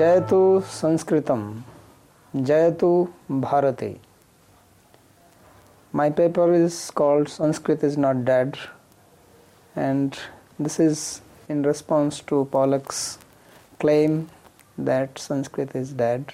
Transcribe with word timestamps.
जयतु 0.00 0.38
संस्कृतम 0.72 1.40
जयतु 2.36 2.88
भारते। 3.30 3.88
My 5.92 6.08
paper 6.20 6.54
is 6.58 6.90
called 6.90 7.28
sanskrit 7.28 7.82
is 7.88 7.98
not 7.98 8.24
dead 8.24 8.56
and 9.76 10.16
this 10.58 10.80
is 10.84 11.20
in 11.48 11.64
response 11.64 12.20
to 12.30 12.38
pollock's 12.54 13.18
claim 13.78 14.30
that 14.78 15.18
sanskrit 15.18 15.74
is 15.74 15.92
dead. 15.92 16.32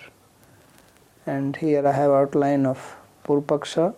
And 1.26 1.56
here 1.56 1.84
i 1.88 1.92
have 1.92 2.12
outline 2.20 2.66
of 2.66 2.94
purvapaksha. 3.24 3.88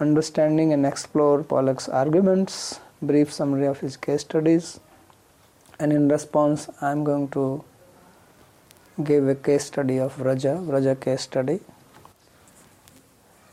Understanding 0.00 0.72
and 0.72 0.84
explore 0.84 1.44
pollock's 1.44 1.88
arguments 1.88 2.80
brief 3.00 3.32
summary 3.32 3.66
of 3.66 3.78
his 3.78 3.96
case 3.96 4.22
studies. 4.22 4.80
And 5.78 5.92
in 5.92 6.08
response 6.08 6.68
i 6.80 6.90
am 6.90 7.04
going 7.04 7.28
to 7.38 7.46
give 9.04 9.28
a 9.28 9.34
case 9.34 9.64
study 9.64 9.98
of 9.98 10.18
Raja, 10.20 10.58
Vraja 10.62 10.98
case 10.98 11.22
study. 11.22 11.60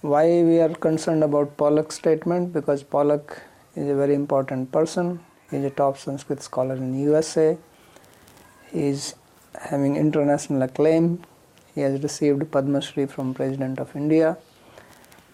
Why 0.02 0.26
we 0.44 0.60
are 0.60 0.70
concerned 0.70 1.23
about 1.23 1.58
Pollock's 1.58 1.95
statement? 1.95 2.54
Because 2.54 2.84
Pollock 2.84 3.42
is 3.76 3.90
a 3.90 3.95
very 3.95 4.14
important 4.14 4.72
person. 4.72 5.20
He 5.52 5.58
is 5.58 5.66
a 5.66 5.70
top 5.70 5.98
Sanskrit 5.98 6.42
scholar 6.42 6.76
in 6.76 6.98
USA. 7.00 7.58
He 8.72 8.88
is 8.88 9.16
having 9.59 9.98
international 9.98 10.62
acclaim. 10.62 11.23
He 11.76 11.82
has 11.82 12.02
received 12.02 12.50
Padma 12.52 12.82
Shri 12.82 13.06
from 13.06 13.34
President 13.34 13.80
of 13.80 13.95
India. 13.95 14.38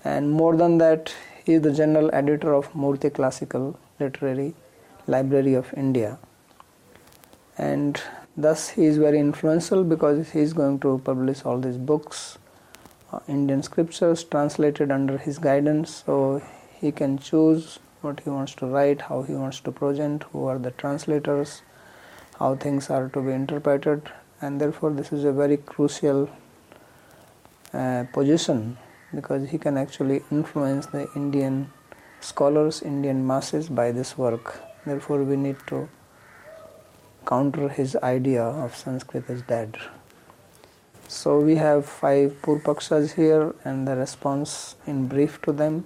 And 0.04 0.32
more 0.32 0.56
than 0.56 0.78
that, 0.80 1.14
he 1.46 1.54
is 1.54 1.62
the 1.62 1.74
general 1.74 2.10
editor 2.14 2.54
of 2.54 2.74
Murty 2.76 3.10
Classical 3.10 3.80
Literary 4.00 4.56
Library 5.08 5.54
of 5.54 5.74
India. 5.76 6.18
And 7.58 8.02
thus 8.36 8.70
he 8.70 8.86
is 8.86 8.98
very 8.98 9.20
influential 9.20 9.84
because 9.84 10.32
he 10.32 10.40
is 10.40 10.54
going 10.54 10.80
to 10.80 11.00
publish 11.04 11.46
all 11.46 11.60
these 11.60 11.78
books, 11.78 12.38
uh, 13.12 13.20
Indian 13.28 13.64
scriptures 13.64 14.24
translated 14.24 14.92
under 14.92 15.18
his 15.18 15.40
guidance. 15.40 16.04
So 16.06 16.42
he 16.80 16.92
can 16.92 17.18
choose 17.18 17.80
what 18.02 18.22
he 18.22 18.30
wants 18.30 18.56
to 18.56 18.66
write, 18.66 19.02
how 19.02 19.24
he 19.24 19.34
wants 19.34 19.60
to 19.62 19.72
present, 19.72 20.24
who 20.32 20.46
are 20.46 20.58
the 20.58 20.72
translators, 20.72 21.62
how 22.38 22.56
things 22.56 22.90
are 22.90 23.10
to 23.10 23.22
be 23.22 23.32
interpreted, 23.32 24.10
and 24.42 24.62
therefore 24.62 24.92
this 24.92 25.12
is 25.12 25.26
a 25.26 25.32
very 25.32 25.58
crucial 25.58 26.30
uh, 27.74 28.06
position 28.14 28.78
because 29.14 29.50
he 29.50 29.58
can 29.58 29.78
actually 29.78 30.22
influence 30.32 30.86
the 30.88 31.08
Indian 31.16 31.72
scholars, 32.22 32.82
Indian 32.82 33.26
masses 33.26 33.70
by 33.70 33.92
this 33.92 34.18
work. 34.18 34.62
Therefore, 34.86 35.24
we 35.24 35.36
need 35.36 35.58
to 35.68 35.90
counter 37.26 37.70
his 37.70 37.96
idea 37.98 38.44
of 38.44 38.76
Sanskrit 38.76 39.30
is 39.30 39.42
dead. 39.44 39.78
So, 41.08 41.40
we 41.40 41.56
have 41.56 41.86
five 41.86 42.42
Purvapakshas 42.42 43.16
here 43.16 43.56
and 43.64 43.88
the 43.88 43.96
response 43.96 44.76
in 44.86 45.08
brief 45.08 45.42
to 45.42 45.52
them. 45.52 45.86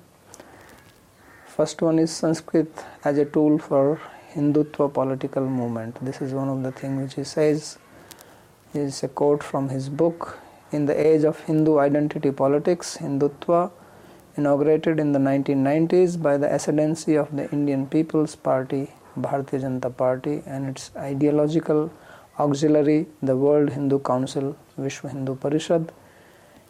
First 1.46 1.82
one 1.82 2.00
is 2.00 2.12
Sanskrit 2.12 2.72
as 3.06 3.18
a 3.18 3.26
tool 3.26 3.60
for 3.60 4.02
Hindutva 4.34 4.92
political 4.94 5.46
movement. 5.48 6.04
This 6.04 6.22
is 6.22 6.34
one 6.34 6.50
of 6.50 6.64
the 6.64 6.72
things 6.72 7.02
which 7.02 7.16
he 7.16 7.24
says. 7.24 7.78
This 8.74 8.96
Is 8.96 9.04
a 9.04 9.08
quote 9.08 9.44
from 9.44 9.70
his 9.70 9.88
book. 9.88 10.40
In 10.72 10.88
the 10.88 11.08
age 11.08 11.24
of 11.24 11.40
Hindu 11.42 11.78
identity 11.78 12.32
politics, 12.32 12.98
Hindutva, 12.98 13.72
inaugurated 14.36 15.00
in 15.00 15.12
the 15.12 15.20
1990s 15.20 16.20
by 16.20 16.38
the 16.38 16.52
ascendancy 16.52 17.16
of 17.16 17.36
the 17.36 17.50
Indian 17.52 17.86
People's 17.86 18.36
Party, 18.36 18.92
Bharatiya 19.20 19.62
Janata 19.62 19.96
Party, 19.96 20.42
and 20.46 20.70
its 20.70 20.92
ideological 20.96 21.92
auxiliary, 22.40 23.08
the 23.22 23.36
World 23.38 23.72
Hindu 23.72 24.00
Council, 24.00 24.56
Vishwa 24.80 25.12
Hindu 25.12 25.36
Parishad, 25.36 25.90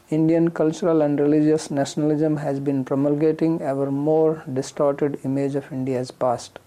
Indian 0.10 0.50
cultural 0.52 1.02
and 1.02 1.20
religious 1.20 1.72
nationalism 1.72 2.38
has 2.38 2.60
been 2.60 2.84
promulgating 2.84 3.62
ever 3.62 3.90
more 3.90 4.44
distorted 4.52 5.20
image 5.24 5.56
of 5.56 5.72
India's 5.72 6.12
past. 6.12 6.60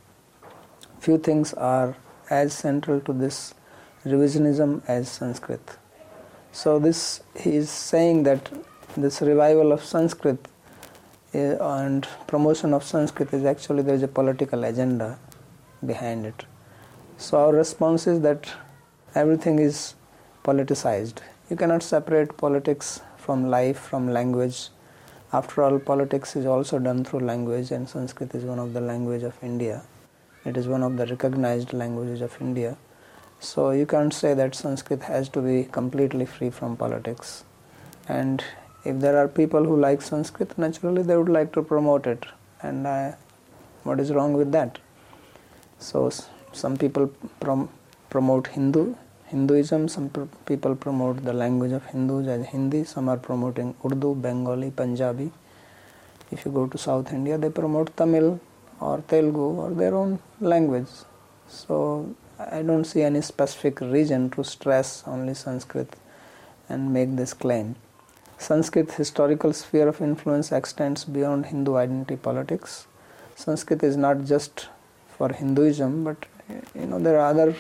Few 0.99 1.19
things 1.19 1.53
are 1.55 1.97
as 2.31 2.55
central 2.55 3.01
to 3.03 3.13
this 3.13 3.55
revisionism 4.05 4.83
as 4.89 5.09
Sanskrit. 5.09 5.77
So 6.53 6.79
this 6.79 7.21
he 7.39 7.57
is 7.57 7.69
saying 7.69 8.23
that 8.23 8.51
this 8.97 9.21
revival 9.21 9.73
of 9.73 9.85
Sanskrit 9.85 10.49
eh, 11.35 11.57
and 11.61 12.09
promotion 12.27 12.73
of 12.73 12.83
Sanskrit 12.83 13.33
is 13.35 13.45
actually 13.45 13.83
there 13.83 13.95
is 13.95 14.03
a 14.03 14.09
political 14.09 14.65
agenda 14.65 15.19
behind 15.85 16.27
it. 16.27 16.45
So 17.19 17.39
our 17.39 17.53
response 17.53 18.07
is 18.07 18.21
that 18.21 18.49
everything 19.15 19.59
is 19.59 19.95
politicized. 20.45 21.19
You 21.51 21.57
cannot 21.57 21.83
separate 21.83 22.37
politics 22.37 23.01
from 23.17 23.49
life, 23.51 23.79
from 23.79 24.09
language. 24.13 24.69
After 25.33 25.63
all, 25.65 25.79
politics 25.79 26.37
is 26.37 26.47
also 26.47 26.79
done 26.79 27.05
through 27.05 27.21
language, 27.21 27.71
and 27.71 27.89
Sanskrit 27.89 28.35
is 28.35 28.45
one 28.45 28.59
of 28.59 28.73
the 28.73 28.81
language 28.81 29.23
of 29.23 29.37
India. 29.43 29.83
It 30.45 30.57
is 30.57 30.69
one 30.69 30.83
of 30.83 30.97
the 30.97 31.07
recognized 31.07 31.73
languages 31.73 32.21
of 32.21 32.37
India. 32.41 32.77
So 33.41 33.71
you 33.71 33.87
can't 33.87 34.15
say 34.15 34.35
that 34.35 34.55
Sanskrit 34.55 35.03
has 35.03 35.29
to 35.31 35.41
be 35.41 35.65
completely 35.65 36.27
free 36.27 36.51
from 36.51 36.77
politics. 36.77 37.45
And 38.09 38.43
if 38.85 39.01
there 39.01 39.19
are 39.19 39.29
people 39.29 39.65
who 39.65 39.77
like 39.77 40.01
Sanskrit, 40.01 40.57
naturally 40.57 41.03
they 41.03 41.17
would 41.17 41.29
like 41.29 41.53
to 41.55 41.63
promote 41.63 42.07
it. 42.07 42.25
And 42.63 42.87
uh, 42.87 43.13
what 43.83 44.01
is 44.01 44.13
wrong 44.13 44.33
with 44.33 44.53
that? 44.53 44.79
So 45.79 46.11
some 46.53 46.77
people 46.77 47.09
prom- 47.41 47.69
promote 48.11 48.49
Hindu 48.49 48.95
Hinduism, 49.27 49.89
some 49.89 50.09
pr- 50.09 50.23
people 50.45 50.77
promote 50.77 51.25
the 51.25 51.33
language 51.33 51.73
of 51.73 51.85
Hindus 51.87 52.29
as 52.29 52.47
Hindi, 52.47 52.85
some 52.85 53.09
are 53.09 53.17
promoting 53.17 53.75
Urdu, 53.85 54.15
Bengali, 54.15 54.71
Punjabi. 54.71 55.33
If 56.31 56.45
you 56.45 56.53
go 56.53 56.69
to 56.69 56.79
South 56.79 57.13
India, 57.13 57.37
they 57.37 57.51
promote 57.51 57.97
Tamil 57.97 58.39
or 58.81 59.03
Telugu 59.09 59.47
or 59.63 59.71
their 59.71 59.97
own 59.97 60.21
language. 60.41 60.87
So 61.49 62.15
I 62.39 62.63
don't 62.63 62.85
see 62.85 63.03
any 63.03 63.21
specific 63.21 63.81
reason 63.81 64.31
to 64.31 64.45
stress 64.45 65.03
only 65.09 65.35
Sanskrit 65.35 65.97
and 66.69 66.93
make 66.93 67.17
this 67.17 67.35
claim. 67.35 67.75
Sanskrit 68.39 68.93
historical 68.93 69.53
sphere 69.53 69.89
of 69.89 70.01
influence 70.01 70.53
extends 70.53 71.05
beyond 71.05 71.47
Hindu 71.47 71.75
identity 71.75 72.15
politics. 72.15 72.87
Sanskrit 73.35 73.83
is 73.83 73.97
not 73.97 74.25
just 74.25 74.69
for 75.17 75.33
Hinduism, 75.33 76.05
but 76.05 76.27
you 76.75 76.87
know 76.87 76.99
there 76.99 77.19
are 77.19 77.29
other 77.31 77.57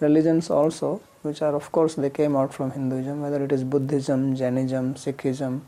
religions 0.00 0.50
also, 0.50 1.00
which 1.22 1.42
are 1.42 1.54
of 1.54 1.70
course 1.72 1.94
they 1.94 2.10
came 2.10 2.36
out 2.36 2.52
from 2.52 2.72
Hinduism, 2.72 3.22
whether 3.22 3.42
it 3.44 3.52
is 3.52 3.64
Buddhism, 3.64 4.36
Jainism, 4.36 4.94
Sikhism. 4.94 5.60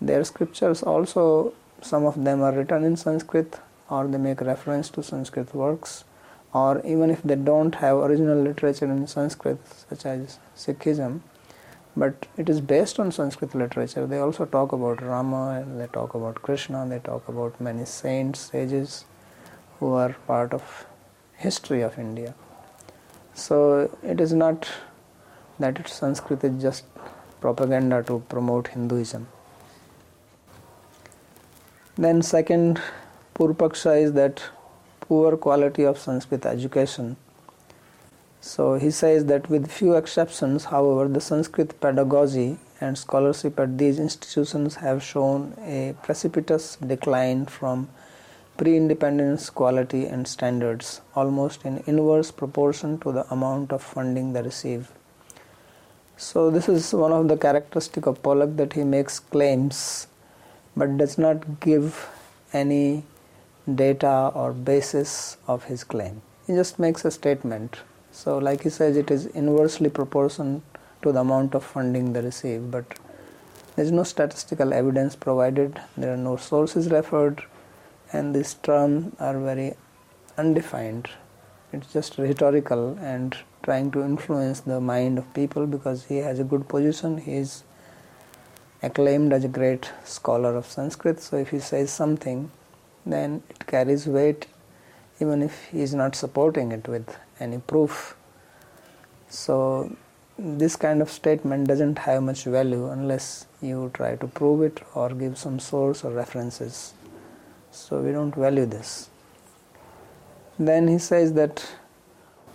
Their 0.00 0.24
scriptures 0.24 0.82
also, 0.82 1.54
some 1.80 2.04
of 2.04 2.22
them 2.22 2.42
are 2.42 2.52
written 2.52 2.84
in 2.84 2.96
Sanskrit 2.96 3.58
or 3.88 4.06
they 4.06 4.18
make 4.18 4.40
reference 4.40 4.90
to 4.90 5.02
Sanskrit 5.02 5.54
works, 5.54 6.04
or 6.52 6.84
even 6.84 7.10
if 7.10 7.22
they 7.22 7.36
don't 7.36 7.76
have 7.76 7.98
original 7.98 8.40
literature 8.42 8.86
in 8.86 9.06
Sanskrit, 9.06 9.58
such 9.88 10.04
as 10.06 10.38
Sikhism, 10.56 11.20
but 11.96 12.26
it 12.36 12.48
is 12.48 12.60
based 12.60 12.98
on 12.98 13.12
Sanskrit 13.12 13.54
literature. 13.54 14.06
They 14.06 14.18
also 14.18 14.44
talk 14.44 14.72
about 14.72 15.02
Rama, 15.02 15.64
they 15.76 15.86
talk 15.86 16.14
about 16.14 16.42
Krishna, 16.42 16.86
they 16.88 16.98
talk 16.98 17.28
about 17.28 17.60
many 17.60 17.84
saints, 17.84 18.40
sages 18.40 19.04
who 19.78 19.92
are 19.92 20.14
part 20.26 20.52
of 20.54 20.86
history 21.36 21.82
of 21.82 21.98
India. 21.98 22.34
So 23.34 23.90
it 24.02 24.20
is 24.20 24.32
not 24.32 24.68
that 25.58 25.86
Sanskrit 25.88 26.44
is 26.44 26.62
just 26.62 26.84
propaganda 27.40 28.02
to 28.04 28.22
promote 28.28 28.68
Hinduism. 28.68 29.28
Then 31.96 32.22
second 32.22 32.80
Purvapaksha 33.34 34.02
is 34.02 34.12
that 34.14 34.42
poor 35.00 35.36
quality 35.36 35.84
of 35.84 35.98
Sanskrit 35.98 36.46
education. 36.46 37.16
So 38.40 38.74
he 38.74 38.90
says 38.90 39.24
that 39.26 39.50
with 39.50 39.70
few 39.70 39.94
exceptions, 39.94 40.64
however, 40.64 41.08
the 41.08 41.20
Sanskrit 41.20 41.80
pedagogy 41.80 42.58
and 42.80 42.96
scholarship 42.96 43.58
at 43.58 43.76
these 43.78 43.98
institutions 43.98 44.76
have 44.76 45.02
shown 45.02 45.54
a 45.60 45.94
precipitous 46.02 46.76
decline 46.76 47.46
from 47.46 47.88
pre-independence 48.56 49.48
quality 49.50 50.06
and 50.06 50.26
standards 50.26 51.00
almost 51.14 51.64
in 51.64 51.82
inverse 51.86 52.30
proportion 52.30 52.98
to 52.98 53.12
the 53.12 53.24
amount 53.32 53.72
of 53.72 53.82
funding 53.82 54.32
they 54.32 54.42
receive. 54.42 54.90
So 56.16 56.50
this 56.50 56.68
is 56.68 56.92
one 56.94 57.12
of 57.12 57.28
the 57.28 57.36
characteristic 57.36 58.06
of 58.06 58.22
Pollock 58.22 58.56
that 58.56 58.72
he 58.72 58.84
makes 58.84 59.18
claims 59.18 60.06
but 60.76 60.96
does 60.96 61.18
not 61.18 61.60
give 61.60 62.08
any 62.52 63.04
data 63.74 64.30
or 64.34 64.52
basis 64.52 65.36
of 65.46 65.64
his 65.64 65.84
claim. 65.84 66.22
He 66.46 66.54
just 66.54 66.78
makes 66.78 67.04
a 67.04 67.10
statement. 67.10 67.76
So 68.12 68.38
like 68.38 68.62
he 68.62 68.70
says 68.70 68.96
it 68.96 69.10
is 69.10 69.26
inversely 69.26 69.90
proportional 69.90 70.62
to 71.02 71.12
the 71.12 71.20
amount 71.20 71.54
of 71.54 71.64
funding 71.64 72.12
they 72.12 72.22
receive 72.22 72.70
but 72.70 72.86
there 73.74 73.84
is 73.84 73.92
no 73.92 74.04
statistical 74.04 74.72
evidence 74.72 75.14
provided, 75.14 75.78
there 75.98 76.14
are 76.14 76.16
no 76.16 76.36
sources 76.36 76.90
referred, 76.90 77.42
and 78.12 78.34
these 78.34 78.54
terms 78.54 79.14
are 79.18 79.38
very 79.38 79.74
undefined. 80.36 81.08
It's 81.72 81.92
just 81.92 82.18
rhetorical 82.18 82.96
and 83.00 83.36
trying 83.62 83.90
to 83.92 84.02
influence 84.02 84.60
the 84.60 84.80
mind 84.80 85.18
of 85.18 85.34
people 85.34 85.66
because 85.66 86.04
he 86.04 86.18
has 86.18 86.38
a 86.38 86.44
good 86.44 86.68
position. 86.68 87.18
He 87.18 87.34
is 87.34 87.64
acclaimed 88.82 89.32
as 89.32 89.44
a 89.44 89.48
great 89.48 89.90
scholar 90.04 90.54
of 90.54 90.66
Sanskrit. 90.66 91.20
So 91.20 91.36
if 91.36 91.50
he 91.50 91.58
says 91.58 91.90
something, 91.90 92.50
then 93.04 93.42
it 93.50 93.66
carries 93.66 94.06
weight 94.06 94.46
even 95.20 95.42
if 95.42 95.64
he 95.66 95.80
is 95.80 95.94
not 95.94 96.14
supporting 96.14 96.72
it 96.72 96.86
with 96.86 97.16
any 97.40 97.58
proof. 97.58 98.16
So 99.28 99.96
this 100.38 100.76
kind 100.76 101.00
of 101.00 101.10
statement 101.10 101.66
doesn't 101.66 101.98
have 102.00 102.22
much 102.22 102.44
value 102.44 102.88
unless 102.90 103.46
you 103.62 103.90
try 103.94 104.16
to 104.16 104.26
prove 104.26 104.62
it 104.62 104.82
or 104.94 105.10
give 105.10 105.38
some 105.38 105.58
source 105.58 106.04
or 106.04 106.12
references. 106.12 106.92
So 107.76 108.00
we 108.00 108.10
don't 108.10 108.34
value 108.34 108.66
this. 108.66 109.10
Then 110.58 110.88
he 110.88 110.98
says 110.98 111.34
that 111.34 111.64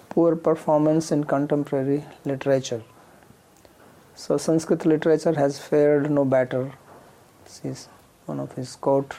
poor 0.10 0.36
performance 0.36 1.12
in 1.12 1.24
contemporary 1.24 2.04
literature. 2.26 2.82
So 4.16 4.38
Sanskrit 4.38 4.86
literature 4.86 5.34
has 5.34 5.60
fared 5.60 6.10
no 6.10 6.26
better. 6.26 6.74
This 7.46 7.62
is 7.64 7.90
one 8.26 8.40
of 8.40 8.54
his 8.54 8.76
quote. 8.76 9.16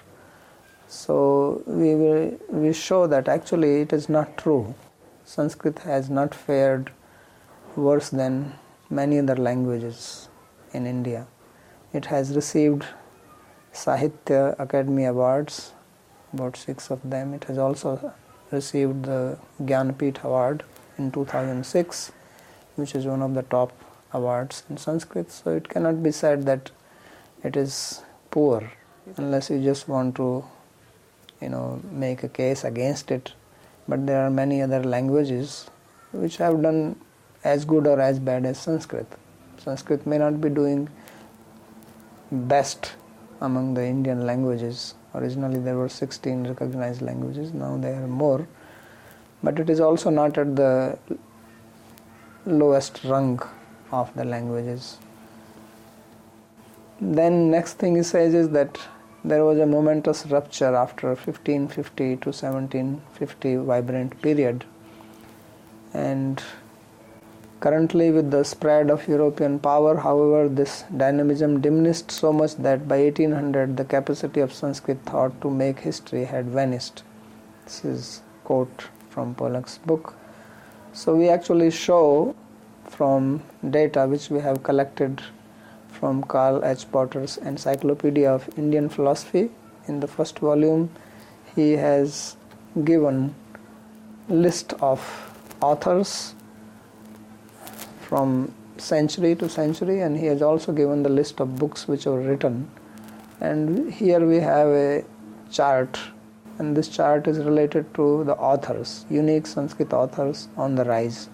So 0.88 1.62
we 1.66 1.94
will 1.94 2.38
we 2.48 2.72
show 2.72 3.06
that 3.06 3.28
actually 3.28 3.70
it 3.82 3.93
is 3.93 4.08
not 4.08 4.37
true. 4.37 4.75
Sanskrit 5.25 5.78
has 5.90 6.10
not 6.10 6.34
fared 6.34 6.90
worse 7.76 8.10
than 8.10 8.55
many 8.90 9.20
other 9.20 9.37
languages 9.37 10.28
in 10.72 10.87
India. 10.87 11.26
It 11.93 12.06
has 12.06 12.34
received 12.34 12.87
Sahitya 13.72 14.56
Akademi 14.56 15.08
Awards, 15.08 15.72
about 16.32 16.56
six 16.56 16.90
of 16.90 17.08
them. 17.08 17.34
It 17.34 17.44
has 17.44 17.58
also 17.58 18.12
received 18.50 19.05
the 19.05 19.38
Jnanpith 19.61 20.23
Award 20.23 20.62
in 20.99 21.11
2006, 21.11 22.12
which 22.76 22.94
is 22.94 23.06
one 23.06 23.23
of 23.23 23.34
the 23.34 23.43
top 23.43 23.73
awards 24.12 24.62
in 24.69 24.76
Sanskrit. 24.76 25.31
So 25.31 25.50
it 25.56 25.69
cannot 25.69 26.02
be 26.02 26.12
said 26.12 26.44
that 26.46 26.70
it 27.43 27.56
is 27.56 28.02
poor 28.31 28.73
unless 29.17 29.50
you 29.50 29.62
just 29.62 29.88
want 29.88 30.14
to, 30.17 30.44
you 31.40 31.49
know, 31.49 31.81
make 31.90 32.23
a 32.23 32.29
case 32.29 32.64
against 32.64 33.11
it. 33.11 33.32
But 33.88 34.06
there 34.06 34.25
are 34.25 34.31
many 34.31 34.62
other 34.62 34.82
languages 34.84 35.69
which 36.12 36.37
have 36.37 36.62
done 36.62 36.96
as 37.43 37.64
good 37.64 37.87
or 37.87 38.00
as 38.00 38.19
bad 38.19 38.46
as 38.46 38.58
Sanskrit. 38.58 39.06
Sanskrit 39.58 40.06
may 40.06 40.19
not 40.19 40.40
be 40.40 40.49
doing 40.49 40.88
best 42.31 42.93
among 43.40 43.75
the 43.75 43.84
Indian 43.84 44.25
languages. 44.26 44.94
Originally 45.14 45.58
there 45.58 45.76
were 45.76 45.88
16 45.88 46.44
recognized 46.44 47.02
languages, 47.02 47.52
now 47.52 47.76
there 47.76 48.02
are 48.02 48.06
more. 48.06 48.46
But 49.42 49.58
it 49.58 49.68
is 49.68 49.80
also 49.80 50.10
not 50.10 50.38
at 50.38 50.56
the 50.56 50.98
lowest 52.46 53.04
rung 53.04 53.40
of 53.90 54.14
the 54.14 54.24
languages. 54.24 54.98
Then 57.00 57.50
next 57.50 57.74
thing 57.74 57.96
he 57.96 58.02
says 58.02 58.32
is 58.32 58.50
that 58.50 58.78
there 59.24 59.44
was 59.44 59.58
a 59.58 59.66
momentous 59.66 60.26
rupture 60.26 60.74
after 60.74 61.08
1550 61.08 62.16
to 62.16 62.28
1750 62.30 63.56
vibrant 63.56 64.20
period 64.22 64.64
and 65.92 66.42
Currently, 67.62 68.10
with 68.10 68.32
the 68.32 68.42
spread 68.42 68.90
of 68.90 69.06
European 69.06 69.60
power, 69.60 69.96
however, 69.96 70.48
this 70.48 70.82
dynamism 70.96 71.60
diminished 71.60 72.10
so 72.10 72.32
much 72.32 72.56
that 72.56 72.88
by 72.88 72.98
1800 73.02 73.76
the 73.76 73.84
capacity 73.84 74.40
of 74.40 74.52
Sanskrit 74.52 75.00
thought 75.04 75.40
to 75.42 75.48
make 75.48 75.78
history 75.78 76.24
had 76.24 76.46
vanished. 76.46 77.04
This 77.64 77.84
is 77.84 78.22
quote 78.42 78.88
from 79.10 79.36
Pollock's 79.36 79.78
book. 79.78 80.14
So 80.92 81.14
we 81.14 81.28
actually 81.28 81.70
show 81.70 82.34
from 82.88 83.44
data 83.70 84.08
which 84.08 84.28
we 84.28 84.40
have 84.40 84.64
collected 84.64 85.22
from 85.88 86.24
Karl 86.24 86.64
H. 86.64 86.90
Potter's 86.90 87.36
Encyclopedia 87.36 88.28
of 88.28 88.50
Indian 88.58 88.88
Philosophy. 88.88 89.50
In 89.86 90.00
the 90.00 90.08
first 90.08 90.40
volume, 90.40 90.90
he 91.54 91.72
has 91.86 92.36
given 92.82 93.36
list 94.28 94.72
of 94.80 95.00
authors 95.60 96.34
from 98.12 98.52
century 98.76 99.34
to 99.34 99.48
century 99.48 100.00
and 100.02 100.18
he 100.18 100.26
has 100.26 100.42
also 100.42 100.70
given 100.70 101.02
the 101.02 101.08
list 101.08 101.40
of 101.40 101.56
books 101.56 101.88
which 101.88 102.04
were 102.04 102.20
written. 102.20 102.70
And 103.40 103.90
here 103.90 104.20
we 104.26 104.36
have 104.36 104.66
a 104.66 105.02
chart 105.50 105.98
and 106.58 106.76
this 106.76 106.90
chart 106.96 107.26
is 107.26 107.38
related 107.38 107.94
to 107.94 108.24
the 108.24 108.34
authors 108.34 109.06
unique 109.08 109.46
sanskrit 109.46 109.94
authors 109.94 110.48
on 110.58 110.74
the 110.74 110.84
rise. 110.84 111.30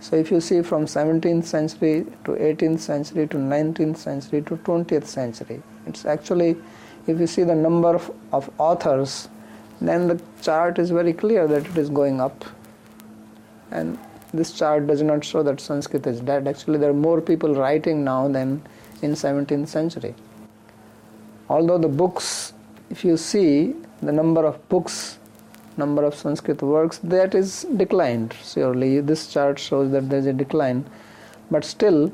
So 0.00 0.16
if 0.16 0.32
you 0.32 0.40
see 0.40 0.60
from 0.62 0.86
17th 0.86 1.44
century 1.44 2.04
to 2.24 2.32
18th 2.32 2.80
century 2.80 3.28
to 3.28 3.36
19th 3.36 3.96
century 3.96 4.42
to 4.42 4.56
20th 4.56 5.06
century 5.06 5.62
it's 5.86 6.04
actually 6.04 6.56
if 7.06 7.20
you 7.20 7.28
see 7.28 7.44
the 7.44 7.54
number 7.54 7.94
of, 7.94 8.10
of 8.32 8.50
authors 8.58 9.28
then 9.80 10.08
the 10.08 10.20
chart 10.40 10.80
is 10.80 10.90
very 10.90 11.12
clear 11.12 11.46
that 11.46 11.64
it 11.64 11.76
is 11.76 11.90
going 11.90 12.20
up. 12.20 12.44
And 13.70 13.98
this 14.34 14.52
chart 14.52 14.86
does 14.86 15.02
not 15.02 15.24
show 15.24 15.42
that 15.42 15.60
Sanskrit 15.60 16.06
is 16.06 16.20
dead. 16.20 16.48
Actually, 16.48 16.78
there 16.78 16.90
are 16.90 16.94
more 16.94 17.20
people 17.20 17.54
writing 17.54 18.02
now 18.04 18.28
than 18.28 18.62
in 19.02 19.12
17th 19.12 19.68
century. 19.68 20.14
Although 21.48 21.78
the 21.78 21.88
books, 21.88 22.54
if 22.90 23.04
you 23.04 23.16
see 23.16 23.74
the 24.00 24.12
number 24.12 24.44
of 24.46 24.68
books, 24.68 25.18
number 25.76 26.04
of 26.04 26.14
Sanskrit 26.14 26.62
works, 26.62 26.98
that 26.98 27.34
is 27.34 27.66
declined. 27.76 28.34
Surely, 28.42 29.00
this 29.00 29.32
chart 29.32 29.58
shows 29.58 29.90
that 29.92 30.08
there 30.08 30.18
is 30.18 30.26
a 30.26 30.32
decline. 30.32 30.84
But 31.50 31.64
still, 31.64 32.12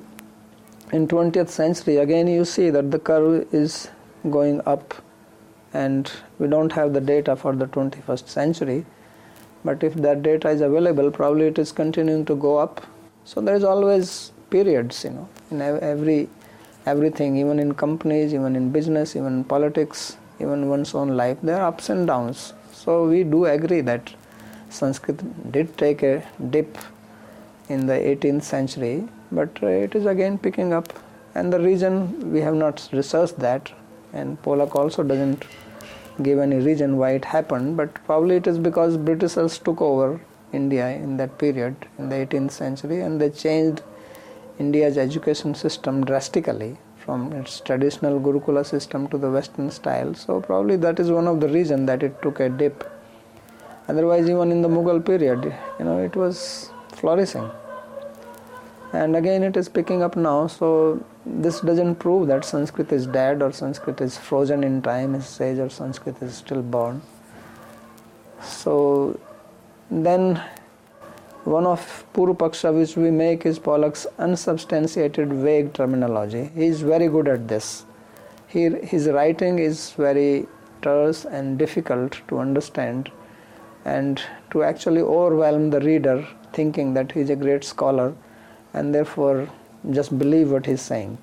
in 0.92 1.06
20th 1.06 1.48
century, 1.48 1.98
again 1.98 2.26
you 2.26 2.44
see 2.44 2.70
that 2.70 2.90
the 2.90 2.98
curve 2.98 3.46
is 3.54 3.90
going 4.30 4.60
up, 4.66 4.94
and 5.72 6.10
we 6.38 6.48
don't 6.48 6.72
have 6.72 6.94
the 6.94 7.00
data 7.00 7.36
for 7.36 7.54
the 7.54 7.66
21st 7.66 8.28
century 8.28 8.86
but 9.64 9.82
if 9.82 9.94
that 9.94 10.22
data 10.22 10.48
is 10.48 10.60
available 10.60 11.10
probably 11.10 11.46
it 11.46 11.58
is 11.58 11.72
continuing 11.72 12.24
to 12.24 12.34
go 12.34 12.58
up. 12.58 12.86
So 13.24 13.40
there 13.40 13.54
is 13.54 13.64
always 13.64 14.32
periods 14.50 15.04
you 15.04 15.10
know 15.10 15.28
in 15.50 15.60
every 15.62 16.28
everything 16.86 17.36
even 17.36 17.58
in 17.58 17.74
companies 17.74 18.32
even 18.32 18.56
in 18.56 18.70
business 18.70 19.14
even 19.14 19.32
in 19.38 19.44
politics 19.44 20.16
even 20.40 20.68
one's 20.68 20.94
own 20.94 21.16
life 21.16 21.36
there 21.42 21.60
are 21.60 21.68
ups 21.68 21.90
and 21.90 22.06
downs. 22.06 22.54
So 22.72 23.06
we 23.08 23.24
do 23.24 23.44
agree 23.46 23.80
that 23.82 24.14
sanskrit 24.70 25.52
did 25.52 25.76
take 25.76 26.02
a 26.02 26.26
dip 26.50 26.78
in 27.68 27.86
the 27.86 27.94
18th 27.94 28.42
century 28.42 29.08
but 29.30 29.50
uh, 29.62 29.66
it 29.66 29.94
is 29.94 30.06
again 30.06 30.38
picking 30.38 30.72
up. 30.72 30.92
And 31.34 31.52
the 31.52 31.60
reason 31.60 32.32
we 32.32 32.40
have 32.40 32.54
not 32.54 32.88
researched 32.92 33.38
that 33.38 33.70
and 34.12 34.40
Pollock 34.42 34.74
also 34.74 35.02
doesn't 35.02 35.44
give 36.22 36.38
any 36.38 36.56
reason 36.56 36.96
why 36.96 37.10
it 37.10 37.24
happened, 37.24 37.76
but 37.76 37.94
probably 38.04 38.36
it 38.36 38.46
is 38.46 38.58
because 38.58 38.96
Britishers 38.96 39.58
took 39.58 39.80
over 39.80 40.20
India 40.52 40.88
in 40.88 41.16
that 41.18 41.38
period 41.38 41.76
in 41.98 42.08
the 42.08 42.16
18th 42.16 42.50
century 42.50 43.00
and 43.00 43.20
they 43.20 43.30
changed 43.30 43.82
India's 44.58 44.98
education 44.98 45.54
system 45.54 46.04
drastically 46.04 46.76
from 46.96 47.32
its 47.32 47.60
traditional 47.60 48.18
Gurukula 48.20 48.66
system 48.66 49.06
to 49.08 49.18
the 49.18 49.30
Western 49.30 49.70
style. 49.70 50.14
So 50.14 50.40
probably 50.40 50.76
that 50.76 50.98
is 50.98 51.10
one 51.10 51.26
of 51.26 51.40
the 51.40 51.48
reasons 51.48 51.86
that 51.86 52.02
it 52.02 52.20
took 52.22 52.40
a 52.40 52.48
dip. 52.48 52.90
Otherwise, 53.88 54.28
even 54.28 54.52
in 54.52 54.62
the 54.62 54.68
Mughal 54.68 55.04
period, 55.04 55.54
you 55.78 55.84
know, 55.84 55.98
it 55.98 56.16
was 56.16 56.70
flourishing 56.92 57.50
and 58.92 59.16
again 59.16 59.42
it 59.42 59.56
is 59.56 59.68
picking 59.68 60.02
up 60.02 60.16
now 60.16 60.46
so 60.46 61.02
this 61.30 61.60
doesn't 61.60 61.96
prove 61.96 62.26
that 62.28 62.44
sanskrit 62.44 62.90
is 62.92 63.06
dead 63.06 63.42
or 63.42 63.52
sanskrit 63.52 64.00
is 64.00 64.16
frozen 64.16 64.64
in 64.64 64.80
time 64.82 65.14
as 65.14 65.28
sage 65.28 65.58
or 65.58 65.68
sanskrit 65.68 66.20
is 66.22 66.34
still 66.34 66.62
born 66.62 67.02
so 68.42 69.18
then 69.90 70.42
one 71.44 71.66
of 71.66 72.04
Purvapaksha 72.12 72.74
which 72.74 72.96
we 72.96 73.10
make 73.10 73.46
is 73.46 73.58
Pollock's 73.58 74.06
unsubstantiated 74.18 75.32
vague 75.32 75.72
terminology. 75.72 76.50
He 76.54 76.66
is 76.66 76.82
very 76.82 77.08
good 77.08 77.26
at 77.26 77.48
this. 77.48 77.86
He, 78.48 78.68
his 78.68 79.08
writing 79.08 79.58
is 79.58 79.92
very 79.92 80.46
terse 80.82 81.24
and 81.24 81.58
difficult 81.58 82.20
to 82.28 82.38
understand 82.38 83.10
and 83.84 84.22
to 84.50 84.62
actually 84.62 85.00
overwhelm 85.00 85.70
the 85.70 85.80
reader 85.80 86.26
thinking 86.52 86.94
that 86.94 87.12
he 87.12 87.20
is 87.20 87.30
a 87.30 87.36
great 87.36 87.64
scholar 87.64 88.14
and 88.74 88.94
therefore 88.94 89.48
just 89.90 90.18
believe 90.18 90.50
what 90.50 90.66
he's 90.66 90.82
saying. 90.82 91.18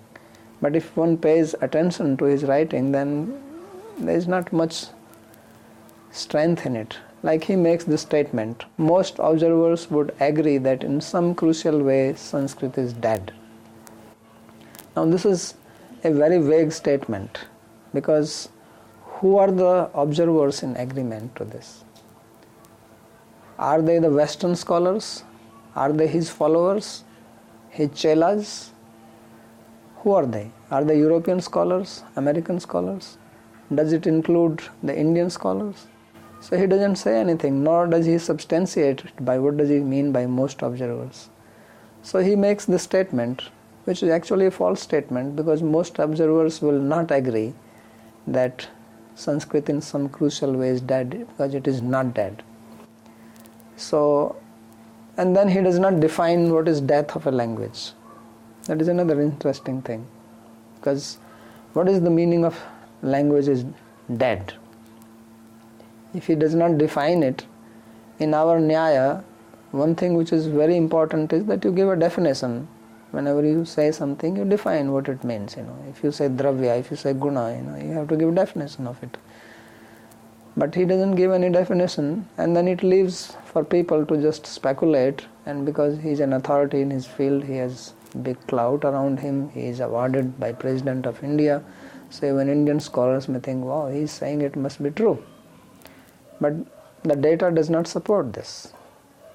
But 0.62 0.76
if 0.76 0.96
one 0.98 1.18
pays 1.18 1.56
attention 1.62 2.18
to 2.18 2.26
his 2.26 2.44
writing, 2.44 2.92
then 2.92 3.42
there 3.98 4.16
is 4.16 4.28
not 4.28 4.52
much 4.52 4.86
strength 6.12 6.66
in 6.66 6.76
it. 6.76 6.98
Like 7.24 7.44
he 7.44 7.56
makes 7.56 7.86
this 7.86 8.02
statement 8.02 8.66
most 8.78 9.16
observers 9.20 9.90
would 9.90 10.16
agree 10.20 10.58
that 10.60 10.84
in 10.84 11.02
some 11.02 11.34
crucial 11.34 11.82
way 11.82 12.14
Sanskrit 12.16 12.78
is 12.78 12.94
dead. 12.94 13.34
Now, 14.96 15.06
this 15.06 15.26
is 15.26 15.56
a 16.04 16.12
very 16.12 16.38
vague 16.38 16.72
statement 16.72 17.46
because 17.94 18.50
who 19.02 19.38
are 19.38 19.52
the 19.52 19.90
observers 19.94 20.62
in 20.62 20.76
agreement 20.76 21.36
to 21.38 21.46
this? 21.46 21.84
Are 23.58 23.82
they 23.82 24.00
the 24.00 24.10
Western 24.10 24.56
scholars? 24.56 25.24
Are 25.76 25.92
they 25.92 26.08
his 26.08 26.30
followers? 26.30 27.05
His 27.76 27.90
chelas? 27.90 28.70
Who 29.98 30.14
are 30.14 30.26
they? 30.26 30.50
Are 30.72 30.86
they 30.86 30.98
European 30.98 31.42
scholars? 31.42 32.04
American 32.16 32.62
scholars? 32.62 33.18
Does 33.74 33.92
it 33.92 34.08
include 34.08 34.62
the 34.82 34.98
Indian 34.98 35.30
scholars? 35.30 35.88
So 36.40 36.58
he 36.58 36.68
doesn't 36.68 36.96
say 36.96 37.20
anything, 37.20 37.66
nor 37.66 37.86
does 37.88 38.06
he 38.06 38.18
substantiate 38.18 39.04
it 39.04 39.26
by 39.26 39.40
what 39.40 39.58
does 39.58 39.68
he 39.68 39.80
mean 39.80 40.14
by 40.14 40.26
most 40.26 40.62
observers. 40.62 41.28
So 42.02 42.20
he 42.20 42.38
makes 42.38 42.64
this 42.64 42.84
statement, 42.84 43.50
which 43.84 44.02
is 44.02 44.10
actually 44.10 44.46
a 44.46 44.52
false 44.52 44.82
statement 44.82 45.36
because 45.36 45.62
most 45.62 46.00
observers 46.00 46.62
will 46.62 46.80
not 46.80 47.12
agree 47.12 47.54
that 48.26 48.70
Sanskrit 49.16 49.68
in 49.68 49.82
some 49.82 50.08
crucial 50.08 50.54
way 50.54 50.70
is 50.70 50.80
dead 50.80 51.28
because 51.28 51.54
it 51.54 51.68
is 51.68 51.82
not 51.82 52.14
dead. 52.14 52.42
So, 53.76 54.38
and 55.18 55.36
then 55.36 55.50
he 55.50 55.62
does 55.62 55.80
not 55.80 56.00
define 56.00 56.52
what 56.52 56.68
is 56.68 56.82
death 56.82 57.16
of 57.16 57.28
a 57.28 57.32
language. 57.32 57.92
That 58.66 58.82
is 58.82 58.88
another 58.88 59.22
interesting 59.22 59.82
thing 59.82 60.06
because 60.76 61.18
what 61.74 61.88
is 61.88 62.02
the 62.02 62.10
meaning 62.10 62.46
of 62.46 62.62
language 63.02 63.48
is 63.48 63.66
dead? 64.18 64.54
If 66.14 66.28
he 66.28 66.36
does 66.36 66.56
not 66.56 66.78
define 66.78 67.24
it, 67.24 67.46
in 68.20 68.34
our 68.34 68.60
Nyaya, 68.60 69.24
one 69.72 69.96
thing 69.96 70.14
which 70.14 70.32
is 70.32 70.48
very 70.48 70.78
important 70.78 71.34
is 71.34 71.46
that 71.46 71.66
you 71.66 71.72
give 71.72 71.90
a 71.90 71.96
definition. 71.96 72.68
Whenever 73.12 73.46
you 73.46 73.66
say 73.66 73.92
something, 73.92 74.36
you 74.36 74.46
define 74.46 74.92
what 74.92 75.08
it 75.10 75.24
means. 75.24 75.56
You 75.58 75.64
know, 75.64 75.78
if 75.90 76.04
you 76.04 76.12
say 76.12 76.28
dravya, 76.30 76.80
if 76.80 76.92
you 76.92 76.98
say 76.98 77.14
guna, 77.14 77.56
you 77.56 77.62
know, 77.62 77.76
you 77.76 77.92
have 77.92 78.08
to 78.10 78.16
give 78.16 78.34
definition 78.36 78.88
of 78.88 79.02
it. 79.04 79.18
But 80.58 80.74
he 80.74 80.86
doesn't 80.86 81.16
give 81.16 81.32
any 81.32 81.50
definition, 81.50 82.28
and 82.38 82.56
then 82.56 82.68
it 82.68 82.82
leaves 82.82 83.36
for 83.44 83.64
people 83.64 84.06
to 84.06 84.22
just 84.22 84.46
speculate. 84.46 85.26
And 85.46 85.66
because 85.66 85.98
he's 86.00 86.22
an 86.22 86.34
authority 86.34 86.82
in 86.82 86.90
his 86.90 87.06
field, 87.06 87.44
he 87.44 87.58
has 87.58 87.94
big 88.24 88.40
clout 88.48 88.86
around 88.86 89.20
him. 89.20 89.50
He 89.50 89.66
is 89.66 89.82
awarded 89.82 90.40
by 90.40 90.54
President 90.54 91.06
of 91.06 91.22
India. 91.24 91.62
So 92.10 92.28
even 92.28 92.48
Indian 92.48 92.80
scholars 92.80 93.28
may 93.28 93.40
think, 93.40 93.66
"Wow, 93.66 93.90
he's 93.90 94.12
saying 94.12 94.42
it 94.42 94.56
must 94.56 94.82
be 94.82 94.92
true." 94.92 95.18
But 96.40 96.54
the 97.04 97.16
data 97.16 97.52
does 97.52 97.70
not 97.70 97.88
support 97.88 98.34
this. 98.34 98.74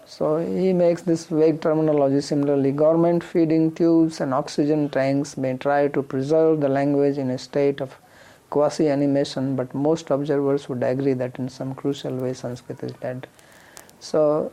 So 0.06 0.38
he 0.38 0.72
makes 0.72 1.02
this 1.02 1.26
vague 1.26 1.60
terminology. 1.60 2.20
Similarly, 2.20 2.72
government 2.72 3.22
feeding 3.22 3.72
tubes 3.72 4.20
and 4.20 4.32
oxygen 4.34 4.88
tanks 4.88 5.36
may 5.36 5.56
try 5.56 5.88
to 5.88 6.02
preserve 6.02 6.60
the 6.60 6.68
language 6.68 7.18
in 7.18 7.30
a 7.30 7.38
state 7.38 7.80
of 7.80 7.98
quasi 8.50 8.88
animation, 8.88 9.56
but 9.56 9.72
most 9.74 10.10
observers 10.10 10.68
would 10.68 10.82
agree 10.82 11.14
that 11.14 11.38
in 11.38 11.48
some 11.48 11.74
crucial 11.74 12.14
way 12.16 12.32
Sanskrit 12.32 12.82
is 12.82 12.92
dead. 13.00 13.26
So 14.00 14.52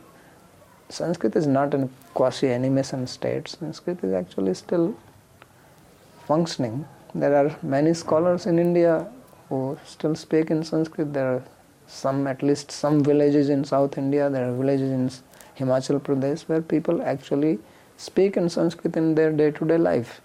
Sanskrit 0.88 1.36
is 1.36 1.46
not 1.46 1.74
in 1.74 1.90
quasi 2.14 2.48
animation 2.48 3.06
state. 3.06 3.48
Sanskrit 3.48 4.02
is 4.02 4.12
actually 4.12 4.54
still 4.54 4.96
functioning. 6.26 6.86
There 7.14 7.34
are 7.34 7.56
many 7.62 7.94
scholars 7.94 8.46
in 8.46 8.58
India 8.58 9.08
who 9.48 9.78
still 9.84 10.14
speak 10.14 10.50
in 10.50 10.62
Sanskrit. 10.62 11.12
There 11.12 11.34
are 11.34 11.42
some 11.86 12.26
at 12.26 12.42
least 12.42 12.70
some 12.70 13.02
villages 13.02 13.48
in 13.48 13.64
South 13.64 13.96
India, 13.96 14.28
there 14.28 14.50
are 14.50 14.54
villages 14.54 14.90
in 14.90 15.10
Himachal 15.58 16.00
Pradesh 16.00 16.42
where 16.42 16.60
people 16.60 17.02
actually 17.02 17.58
speak 17.96 18.36
in 18.36 18.48
Sanskrit 18.48 18.96
in 18.96 19.14
their 19.14 19.32
day-to-day 19.32 19.78
life. 19.78 20.20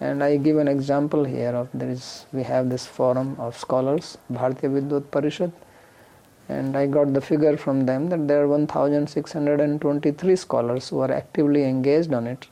And 0.00 0.22
I 0.22 0.36
give 0.36 0.58
an 0.58 0.68
example 0.68 1.24
here 1.24 1.50
of 1.50 1.68
there 1.74 1.90
is 1.90 2.26
we 2.32 2.44
have 2.44 2.70
this 2.70 2.86
forum 2.86 3.36
of 3.38 3.58
scholars, 3.58 4.16
Bharatiya 4.32 4.70
Vidvat 4.74 5.02
Parishad, 5.10 5.52
and 6.48 6.76
I 6.76 6.86
got 6.86 7.12
the 7.14 7.20
figure 7.20 7.56
from 7.56 7.86
them 7.86 8.08
that 8.10 8.28
there 8.28 8.42
are 8.42 8.48
1,623 8.48 10.36
scholars 10.36 10.88
who 10.88 11.00
are 11.00 11.12
actively 11.12 11.64
engaged 11.64 12.12
on 12.14 12.26
it. 12.26 12.46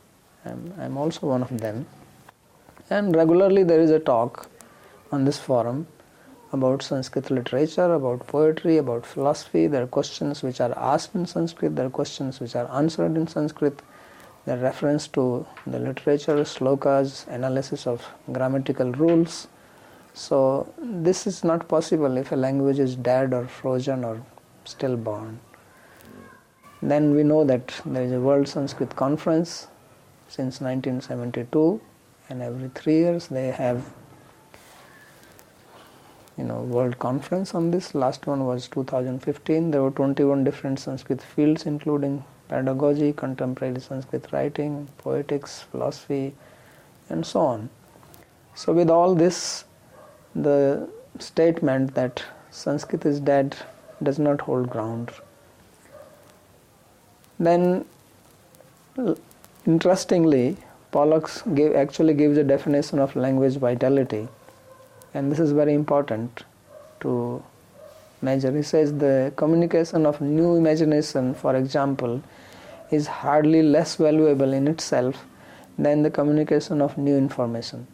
I'm, 0.45 0.75
I'm 0.79 0.97
also 0.99 1.29
one 1.29 1.43
of 1.43 1.59
them. 1.61 1.87
And 2.91 3.15
regularly 3.17 3.63
there 3.63 3.81
is 3.81 3.91
a 3.91 3.99
talk 3.99 4.49
on 5.13 5.25
this 5.25 5.39
forum 5.39 5.87
about 6.53 6.83
Sanskrit 6.83 7.31
literature, 7.31 7.93
about 7.95 8.27
poetry, 8.27 8.77
about 8.77 9.07
philosophy. 9.07 9.67
There 9.67 9.83
are 9.83 9.87
questions 9.89 10.43
which 10.43 10.61
are 10.61 10.77
asked 10.77 11.15
in 11.15 11.27
Sanskrit, 11.27 11.77
there 11.77 11.87
are 11.87 11.91
questions 11.91 12.41
which 12.41 12.55
are 12.55 12.71
answered 12.71 13.17
in 13.17 13.27
Sanskrit. 13.27 13.81
Are 14.49 14.57
reference 14.57 15.09
to 15.09 15.45
the 15.67 15.81
literature, 15.81 16.37
slokas, 16.45 17.27
analysis 17.27 17.85
of 17.85 18.07
grammatical 18.31 18.93
rules. 18.93 19.49
So 20.15 20.73
this 20.79 21.27
is 21.27 21.43
not 21.43 21.67
possible 21.67 22.17
if 22.17 22.31
a 22.31 22.37
language 22.37 22.79
is 22.79 22.95
dead 22.95 23.35
or 23.35 23.49
frozen 23.49 24.05
or 24.05 24.23
stillborn. 24.65 25.41
Then 26.81 27.15
we 27.17 27.25
know 27.25 27.45
that 27.45 27.81
there 27.85 28.05
is 28.05 28.13
a 28.13 28.21
World 28.21 28.47
Sanskrit 28.47 28.95
Conference 28.95 29.67
since 30.29 30.61
1972 30.61 31.81
and 32.29 32.43
every 32.43 32.69
three 32.75 32.99
years 32.99 33.29
they 33.29 33.49
have 33.49 33.85
you 36.37 36.45
know 36.45 36.61
world 36.63 36.99
conference 36.99 37.55
on 37.55 37.71
this 37.71 37.95
last 37.95 38.27
one 38.27 38.45
was 38.45 38.69
2015 38.69 39.71
there 39.71 39.83
were 39.83 39.91
21 39.93 40.43
different 40.43 40.79
sanskrit 40.81 41.23
fields 41.23 41.65
including 41.65 42.25
pedagogy 42.49 43.13
contemporary 43.13 43.81
sanskrit 43.81 44.27
writing 44.33 44.89
poetics 44.99 45.63
philosophy 45.71 46.35
and 47.09 47.27
so 47.27 47.41
on 47.41 47.69
so 48.55 48.73
with 48.73 48.91
all 48.91 49.15
this 49.15 49.65
the 50.35 50.89
statement 51.19 51.95
that 51.95 52.23
sanskrit 52.51 53.05
is 53.07 53.21
dead 53.21 53.57
does 54.03 54.19
not 54.19 54.41
hold 54.41 54.71
ground 54.71 55.11
then 57.39 57.85
interestingly 59.67 60.57
Pollock 60.93 61.31
actually 61.75 62.15
gives 62.15 62.39
a 62.39 62.45
definition 62.45 62.99
of 62.99 63.15
language 63.17 63.57
vitality 63.57 64.29
and 65.13 65.33
this 65.33 65.39
is 65.39 65.53
very 65.53 65.75
important 65.75 66.45
to 67.01 67.43
measure. 68.23 68.55
He 68.55 68.63
says 68.63 68.93
the 68.93 69.33
communication 69.37 70.07
of 70.07 70.21
new 70.21 70.57
imagination, 70.57 71.35
for 71.35 71.57
example, 71.57 72.23
is 72.91 73.07
hardly 73.07 73.63
less 73.63 73.97
valuable 73.97 74.53
in 74.53 74.69
itself 74.69 75.25
than 75.79 76.03
the 76.03 76.11
communication 76.11 76.81
of 76.81 76.97
new 76.97 77.17
information. 77.17 77.87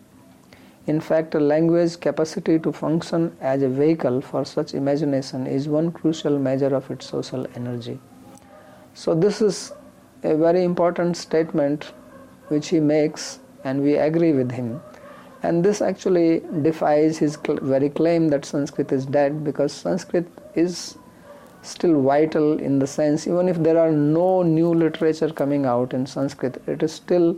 In 0.87 1.01
fact, 1.01 1.35
a 1.35 1.41
language 1.41 2.01
capacity 2.01 2.59
to 2.59 2.73
function 2.73 3.37
as 3.41 3.63
a 3.63 3.69
vehicle 3.69 4.21
for 4.21 4.45
such 4.45 4.75
imagination 4.75 5.47
is 5.47 5.69
one 5.69 5.93
crucial 5.93 6.39
measure 6.39 6.75
of 6.75 6.91
its 6.91 7.07
social 7.07 7.47
energy. 7.55 7.99
So, 8.95 9.15
this 9.15 9.41
is 9.41 9.73
a 10.23 10.37
very 10.37 10.65
important 10.65 11.17
statement 11.17 11.93
which 12.49 12.69
he 12.69 12.81
makes, 12.81 13.39
and 13.65 13.83
we 13.83 13.97
agree 13.97 14.33
with 14.33 14.51
him 14.51 14.81
and 15.43 15.65
this 15.65 15.83
actually 15.83 16.41
defies 16.63 17.19
his 17.19 17.37
very 17.47 17.91
claim 17.91 18.29
that 18.29 18.45
Sanskrit 18.45 18.93
is 18.93 19.05
dead 19.05 19.43
because 19.45 19.73
Sanskrit 19.73 20.27
is 20.55 20.97
still 21.63 22.03
vital 22.03 22.59
in 22.59 22.79
the 22.79 22.87
sense, 22.87 23.27
even 23.27 23.49
if 23.49 23.57
there 23.63 23.79
are 23.79 23.91
no 23.91 24.43
new 24.43 24.75
literature 24.75 25.31
coming 25.31 25.65
out 25.65 25.95
in 25.95 26.07
Sanskrit, 26.07 26.63
it 26.67 26.83
is 26.83 26.93
still 26.93 27.37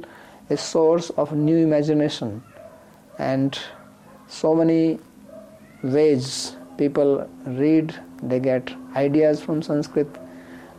a 0.50 0.56
source 0.56 1.10
of 1.10 1.32
new 1.32 1.56
imagination. 1.56 2.42
And 3.18 3.58
so 4.28 4.54
many 4.54 4.98
ways 5.82 6.56
people 6.78 7.28
read, 7.46 7.94
they 8.22 8.40
get 8.40 8.74
ideas 8.96 9.42
from 9.42 9.62
Sanskrit. 9.62 10.08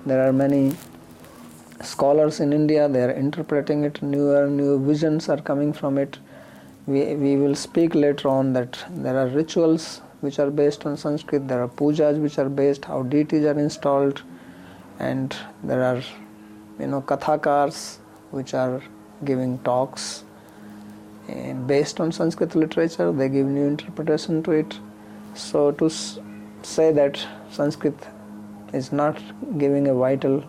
There 0.06 0.28
are 0.28 0.34
many 0.34 0.76
scholars 1.82 2.40
in 2.40 2.52
India, 2.52 2.90
they 2.90 3.04
are 3.04 3.12
interpreting 3.12 3.84
it, 3.84 4.02
newer, 4.02 4.48
new 4.48 4.84
visions 4.84 5.30
are 5.30 5.40
coming 5.40 5.72
from 5.72 5.98
it 5.98 6.18
we, 6.88 7.16
we 7.16 7.36
will 7.36 7.56
speak 7.56 7.96
later 7.96 8.28
on 8.28 8.54
that 8.54 8.84
there 8.92 9.18
are 9.18 9.28
rituals 9.28 10.02
which 10.26 10.40
are 10.40 10.52
based 10.52 10.86
on 10.88 10.98
Sanskrit, 10.98 11.48
there 11.48 11.64
are 11.64 11.70
pujas 11.70 12.22
which 12.22 12.40
are 12.40 12.50
based 12.50 12.86
how 12.94 13.04
deities 13.04 13.46
are 13.46 13.60
installed, 13.60 14.24
and 15.00 15.36
there 15.64 15.84
are 15.84 16.02
you 16.80 16.88
know 16.88 17.02
kathakars 17.02 17.98
which 18.32 18.54
are 18.54 18.82
giving 19.26 19.60
talks 19.60 20.26
and 21.28 21.68
based 21.68 22.00
on 22.00 22.12
Sanskrit 22.12 22.56
literature. 22.56 23.12
They 23.12 23.30
give 23.30 23.48
new 23.48 23.68
interpretation 23.68 24.44
to 24.44 24.52
it. 24.52 24.80
So 25.36 25.72
to 25.74 25.88
s- 25.88 26.20
say 26.64 26.92
that 26.94 27.26
Sanskrit 27.52 27.96
is 28.74 28.92
not 28.92 29.22
giving 29.58 29.88
a 29.88 29.96
vital 29.96 30.44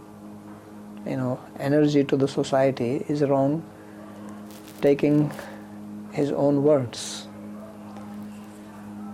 you 1.06 1.16
know 1.16 1.40
energy 1.58 2.04
to 2.04 2.16
the 2.16 2.28
society 2.28 3.04
is 3.08 3.22
wrong. 3.22 3.62
Taking 4.82 5.32
his 6.12 6.32
own 6.32 6.62
words. 6.62 7.25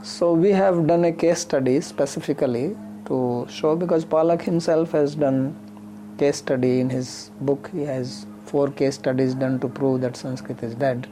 So 0.02 0.32
we 0.32 0.50
have 0.50 0.88
done 0.88 1.04
a 1.04 1.12
case 1.12 1.38
study 1.38 1.80
specifically 1.80 2.76
to 3.06 3.46
show 3.48 3.76
because 3.76 4.04
Pollock 4.04 4.42
himself 4.42 4.90
has 4.90 5.14
done 5.14 5.54
case 6.18 6.38
study 6.38 6.80
in 6.80 6.90
his 6.90 7.30
book. 7.40 7.70
He 7.72 7.82
has 7.82 8.26
four 8.46 8.68
case 8.68 8.96
studies 8.96 9.34
done 9.34 9.60
to 9.60 9.68
prove 9.68 10.00
that 10.00 10.16
Sanskrit 10.16 10.60
is 10.64 10.74
dead. 10.74 11.06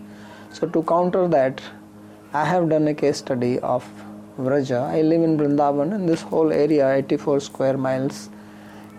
So 0.53 0.67
to 0.67 0.83
counter 0.83 1.29
that, 1.29 1.63
I 2.33 2.45
have 2.45 2.69
done 2.69 2.89
a 2.89 2.95
case 2.95 3.19
study 3.19 3.61
of 3.61 3.89
Vraja. 4.41 4.83
I 4.83 5.03
live 5.03 5.23
in 5.23 5.39
Vrindavan 5.39 5.95
and 5.95 6.09
this 6.09 6.23
whole 6.23 6.53
area, 6.53 6.93
84 6.93 7.39
square 7.39 7.79
miles, 7.79 8.29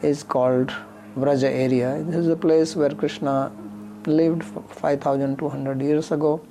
is 0.02 0.24
called 0.24 0.72
Vraja 1.18 1.52
area. 1.52 2.02
This 2.04 2.16
is 2.16 2.28
a 2.30 2.38
place 2.38 2.78
where 2.78 2.92
Krishna 2.92 3.52
lived 4.06 4.46
5200 4.46 5.82
years 5.82 6.14
ago 6.14 6.42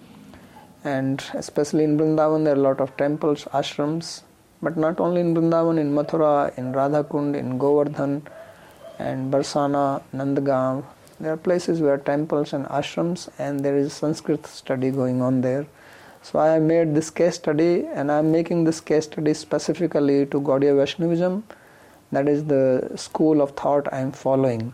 and 0.84 1.25
especially 1.34 1.84
in 1.84 1.99
Vrindavan 1.99 2.44
there 2.44 2.54
are 2.54 2.58
a 2.58 2.60
lot 2.60 2.80
of 2.80 2.96
temples, 2.96 3.44
ashrams 3.52 4.22
but 4.62 4.76
not 4.76 5.00
only 5.00 5.20
in 5.20 5.34
Vrindavan, 5.34 5.78
in 5.78 5.92
Mathura, 5.94 6.56
in 6.58 6.72
Radhakund, 6.72 7.34
in 7.34 7.58
Govardhan 7.58 8.22
and 8.99 9.32
Barsana, 9.32 10.02
Nandagaon 10.14 10.84
there 11.20 11.34
are 11.34 11.37
places 11.37 11.82
where 11.82 11.99
temples 11.99 12.54
and 12.54 12.64
ashrams 12.66 13.28
and 13.38 13.60
there 13.60 13.76
is 13.76 13.92
Sanskrit 13.92 14.46
study 14.46 14.90
going 14.90 15.20
on 15.20 15.42
there. 15.42 15.66
So 16.22 16.38
I 16.38 16.49
have 16.49 16.62
made 16.62 16.94
this 16.94 17.10
case 17.10 17.34
study 17.34 17.87
and 17.87 18.10
I 18.10 18.18
am 18.20 18.32
making 18.32 18.64
this 18.64 18.80
case 18.80 19.04
study 19.04 19.34
specifically 19.34 20.25
to 20.26 20.40
Gaudiya 20.40 20.76
Vaishnavism. 20.76 21.44
That 22.10 22.26
is 22.26 22.46
the 22.46 22.92
school 22.96 23.42
of 23.42 23.50
thought 23.50 23.92
I 23.92 24.00
am 24.00 24.12
following. 24.12 24.72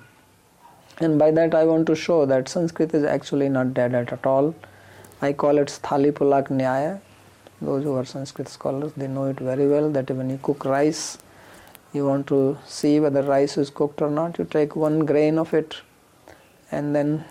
And 1.00 1.18
by 1.18 1.32
that 1.32 1.52
I 1.52 1.64
want 1.64 1.88
to 1.88 1.96
show 1.96 2.26
that 2.26 2.48
Sanskrit 2.48 2.94
is 2.94 3.02
actually 3.02 3.48
not 3.48 3.74
dead 3.74 3.94
at 3.94 4.24
all. 4.24 4.54
I 5.22 5.32
call 5.32 5.58
it 5.58 5.68
Sthali 5.68 6.12
Pulak 6.12 6.48
Nyaya. 6.48 7.00
Those 7.60 7.84
who 7.84 7.94
are 7.94 8.04
Sanskrit 8.04 8.48
scholars, 8.48 8.92
they 8.96 9.08
know 9.08 9.24
it 9.26 9.38
very 9.38 9.66
well 9.66 9.90
that 9.90 10.10
when 10.10 10.28
you 10.28 10.38
cook 10.42 10.64
rice, 10.64 11.18
you 11.92 12.06
want 12.06 12.26
to 12.26 12.58
see 12.66 13.00
whether 13.00 13.22
rice 13.22 13.56
is 13.56 13.70
cooked 13.70 14.02
or 14.02 14.10
not. 14.10 14.38
You 14.38 14.44
take 14.44 14.76
one 14.76 15.06
grain 15.06 15.38
of 15.38 15.54
it 15.54 15.76
and 16.70 16.94
then 16.94 17.24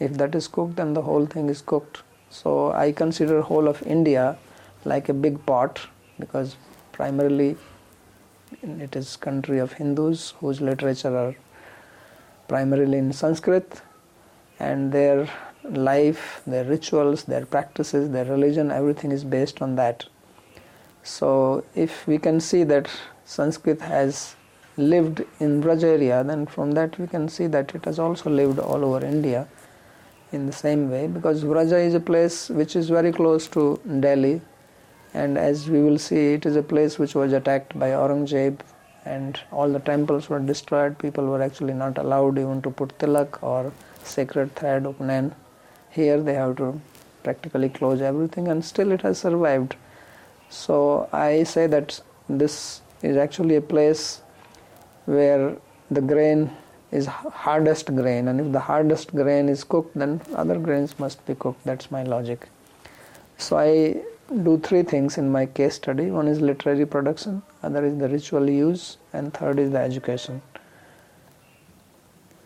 if 0.00 0.14
that 0.14 0.34
is 0.34 0.48
cooked 0.48 0.76
then 0.76 0.94
the 0.94 1.02
whole 1.02 1.26
thing 1.26 1.48
is 1.48 1.60
cooked 1.60 2.02
so 2.30 2.72
i 2.72 2.92
consider 2.92 3.40
whole 3.42 3.68
of 3.68 3.82
india 3.86 4.36
like 4.84 5.08
a 5.08 5.14
big 5.14 5.44
pot 5.46 5.80
because 6.18 6.56
primarily 6.92 7.56
it 8.62 8.96
is 8.96 9.16
country 9.16 9.58
of 9.58 9.72
hindus 9.74 10.34
whose 10.40 10.60
literature 10.60 11.14
are 11.16 11.34
primarily 12.48 12.98
in 12.98 13.12
sanskrit 13.12 13.82
and 14.58 14.92
their 14.92 15.28
life 15.64 16.42
their 16.46 16.64
rituals 16.64 17.24
their 17.24 17.44
practices 17.44 18.10
their 18.10 18.24
religion 18.24 18.70
everything 18.70 19.12
is 19.12 19.24
based 19.24 19.60
on 19.62 19.76
that. 19.76 20.06
So 21.02 21.64
if 21.74 22.06
we 22.06 22.18
can 22.18 22.40
see 22.40 22.64
that 22.64 22.90
sanskrit 23.24 23.80
has 23.80 24.36
lived 24.76 25.24
in 25.40 25.62
Braj 25.62 25.82
area, 25.82 26.22
then 26.22 26.46
from 26.46 26.72
that 26.72 26.98
we 26.98 27.06
can 27.06 27.28
see 27.28 27.46
that 27.48 27.74
it 27.74 27.84
has 27.84 27.98
also 27.98 28.30
lived 28.30 28.58
all 28.58 28.84
over 28.84 29.04
India 29.04 29.48
in 30.32 30.46
the 30.46 30.52
same 30.52 30.90
way 30.90 31.06
because 31.06 31.42
Vraja 31.42 31.84
is 31.84 31.94
a 31.94 32.00
place 32.00 32.50
which 32.50 32.76
is 32.76 32.88
very 32.90 33.12
close 33.12 33.48
to 33.48 33.80
Delhi 34.00 34.40
and 35.14 35.38
as 35.38 35.68
we 35.70 35.82
will 35.82 35.98
see 35.98 36.34
it 36.34 36.44
is 36.44 36.54
a 36.54 36.62
place 36.62 36.98
which 36.98 37.14
was 37.14 37.32
attacked 37.32 37.78
by 37.78 37.90
Aurangzeb 37.90 38.60
and 39.06 39.40
all 39.50 39.70
the 39.70 39.78
temples 39.80 40.28
were 40.28 40.38
destroyed. 40.38 40.98
People 40.98 41.26
were 41.26 41.42
actually 41.42 41.72
not 41.72 41.96
allowed 41.96 42.38
even 42.38 42.60
to 42.62 42.70
put 42.70 42.96
tilak 42.98 43.42
or 43.42 43.72
sacred 44.04 44.54
thread 44.54 44.84
of 44.84 44.98
upnan 44.98 45.32
here 45.90 46.20
they 46.20 46.34
have 46.34 46.56
to 46.56 46.80
practically 47.22 47.68
close 47.68 48.00
everything 48.00 48.48
and 48.48 48.64
still 48.64 48.92
it 48.92 49.02
has 49.02 49.18
survived. 49.18 49.76
So 50.48 51.08
i 51.12 51.42
say 51.42 51.66
that 51.66 52.00
this 52.28 52.80
is 53.02 53.16
actually 53.16 53.56
a 53.56 53.60
place 53.60 54.22
where 55.04 55.56
the 55.90 56.00
grain 56.00 56.50
is 56.90 57.06
hardest 57.06 57.94
grain 57.94 58.28
and 58.28 58.40
if 58.40 58.52
the 58.52 58.60
hardest 58.60 59.14
grain 59.14 59.48
is 59.48 59.64
cooked 59.64 59.94
then 59.94 60.20
other 60.34 60.58
grains 60.58 60.98
must 60.98 61.24
be 61.26 61.34
cooked. 61.34 61.64
That's 61.64 61.90
my 61.90 62.02
logic. 62.02 62.48
So 63.36 63.58
i 63.58 64.00
do 64.42 64.58
three 64.58 64.82
things 64.82 65.16
in 65.16 65.30
my 65.32 65.46
case 65.46 65.76
study. 65.76 66.10
One 66.10 66.28
is 66.28 66.40
literary 66.40 66.86
production 66.86 67.42
other 67.62 67.84
is 67.84 67.96
the 67.98 68.08
ritual 68.08 68.48
use 68.48 68.98
and 69.12 69.32
third 69.32 69.58
is 69.58 69.70
the 69.70 69.78
education. 69.78 70.42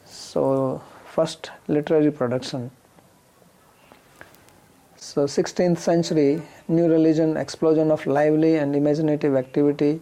So 0.05 0.83
first 1.05 1.51
literary 1.69 2.11
production 2.11 2.71
so 5.13 5.25
16th 5.25 5.77
century 5.77 6.41
new 6.69 6.85
religion 6.91 7.37
explosion 7.37 7.91
of 7.91 8.07
lively 8.07 8.53
and 8.57 8.75
imaginative 8.75 9.35
activity 9.37 10.01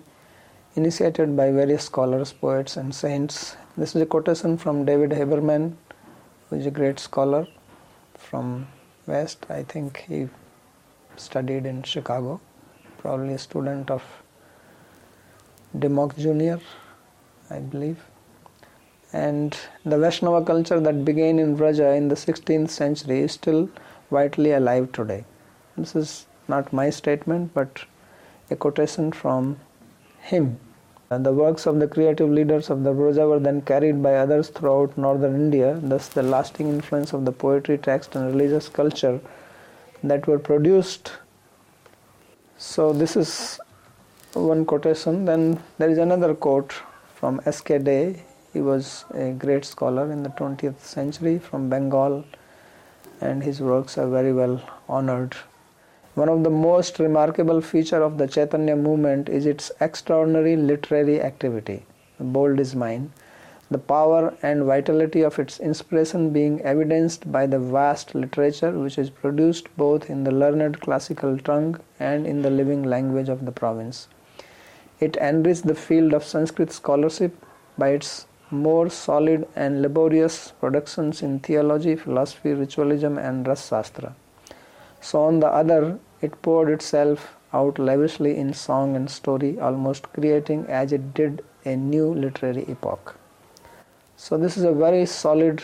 initiated 0.76 1.36
by 1.36 1.50
various 1.50 1.82
scholars, 1.82 2.32
poets, 2.32 2.76
and 2.76 2.94
saints. 2.94 3.56
This 3.76 3.96
is 3.96 4.02
a 4.02 4.06
quotation 4.06 4.56
from 4.56 4.84
David 4.84 5.10
Haberman, 5.10 5.74
who 6.48 6.56
is 6.58 6.66
a 6.66 6.70
great 6.70 7.00
scholar 7.00 7.48
from 8.14 8.68
West. 9.08 9.46
I 9.50 9.64
think 9.64 10.04
he 10.06 10.28
studied 11.16 11.66
in 11.66 11.82
Chicago, 11.82 12.40
probably 12.98 13.34
a 13.34 13.38
student 13.38 13.90
of 13.90 14.04
Dimock 15.76 16.16
Jr., 16.18 16.62
I 17.52 17.58
believe. 17.58 17.98
And 19.12 19.58
the 19.84 19.98
Vaishnava 19.98 20.44
culture 20.44 20.78
that 20.78 21.04
began 21.04 21.40
in 21.40 21.56
Vraja 21.56 21.96
in 21.96 22.06
the 22.06 22.14
16th 22.14 22.70
century 22.70 23.22
is 23.22 23.32
still 23.32 23.68
vitally 24.10 24.52
alive 24.52 24.92
today. 24.92 25.24
This 25.76 25.94
is 25.94 26.26
not 26.48 26.72
my 26.72 26.90
statement, 26.90 27.54
but 27.54 27.84
a 28.50 28.56
quotation 28.56 29.12
from 29.12 29.58
him. 30.20 30.58
And 31.10 31.26
the 31.26 31.32
works 31.32 31.66
of 31.66 31.80
the 31.80 31.88
creative 31.88 32.30
leaders 32.30 32.70
of 32.70 32.84
the 32.84 32.92
Vraja 32.92 33.28
were 33.28 33.40
then 33.40 33.62
carried 33.62 34.00
by 34.02 34.14
others 34.14 34.48
throughout 34.48 34.96
northern 34.96 35.34
India, 35.34 35.78
thus, 35.82 36.08
the 36.08 36.22
lasting 36.22 36.68
influence 36.68 37.12
of 37.12 37.24
the 37.24 37.32
poetry, 37.32 37.78
text, 37.78 38.14
and 38.14 38.26
religious 38.26 38.68
culture 38.68 39.20
that 40.04 40.26
were 40.28 40.38
produced. 40.38 41.12
So, 42.58 42.92
this 42.92 43.16
is 43.16 43.58
one 44.34 44.64
quotation. 44.64 45.24
Then 45.24 45.60
there 45.78 45.90
is 45.90 45.98
another 45.98 46.34
quote 46.34 46.74
from 47.14 47.40
S.K. 47.44 47.78
De. 47.78 48.22
He 48.52 48.60
was 48.60 49.04
a 49.14 49.32
great 49.32 49.64
scholar 49.64 50.12
in 50.12 50.22
the 50.22 50.30
20th 50.30 50.80
century 50.80 51.38
from 51.38 51.68
Bengal, 51.68 52.24
and 53.20 53.42
his 53.42 53.60
works 53.60 53.96
are 53.98 54.08
very 54.08 54.32
well 54.32 54.60
honored 54.88 55.36
one 56.14 56.28
of 56.28 56.42
the 56.42 56.50
most 56.50 56.98
remarkable 56.98 57.60
feature 57.60 58.02
of 58.02 58.18
the 58.18 58.26
Chaitanya 58.26 58.74
movement 58.74 59.28
is 59.28 59.46
its 59.46 59.70
extraordinary 59.80 60.56
literary 60.56 61.22
activity. 61.22 61.86
Bold 62.18 62.58
is 62.58 62.74
mine. 62.74 63.12
The 63.70 63.78
power 63.78 64.34
and 64.42 64.64
vitality 64.64 65.22
of 65.22 65.38
its 65.38 65.60
inspiration 65.60 66.30
being 66.30 66.60
evidenced 66.62 67.30
by 67.30 67.46
the 67.46 67.60
vast 67.60 68.16
literature 68.16 68.72
which 68.72 68.98
is 68.98 69.08
produced 69.08 69.68
both 69.76 70.10
in 70.10 70.24
the 70.24 70.32
learned 70.32 70.80
classical 70.80 71.38
tongue 71.38 71.78
and 72.00 72.26
in 72.26 72.42
the 72.42 72.50
living 72.50 72.82
language 72.82 73.28
of 73.28 73.46
the 73.46 73.52
province. 73.52 74.08
It 74.98 75.16
enriched 75.18 75.68
the 75.68 75.76
field 75.76 76.12
of 76.12 76.24
Sanskrit 76.24 76.72
scholarship 76.72 77.36
by 77.78 77.90
its 77.90 78.26
more 78.50 78.88
solid 78.90 79.46
and 79.56 79.82
laborious 79.82 80.52
productions 80.60 81.22
in 81.22 81.40
theology, 81.40 81.96
philosophy, 81.96 82.52
ritualism, 82.52 83.18
and 83.18 83.46
Ras 83.46 83.68
Shastra. 83.68 84.14
So, 85.00 85.22
on 85.22 85.40
the 85.40 85.48
other, 85.48 85.98
it 86.20 86.42
poured 86.42 86.68
itself 86.68 87.36
out 87.52 87.78
lavishly 87.78 88.36
in 88.36 88.52
song 88.52 88.96
and 88.96 89.10
story, 89.10 89.58
almost 89.58 90.12
creating 90.12 90.66
as 90.66 90.92
it 90.92 91.14
did 91.14 91.44
a 91.64 91.76
new 91.76 92.12
literary 92.14 92.64
epoch. 92.68 93.16
So, 94.16 94.36
this 94.36 94.56
is 94.56 94.64
a 94.64 94.72
very 94.72 95.06
solid 95.06 95.62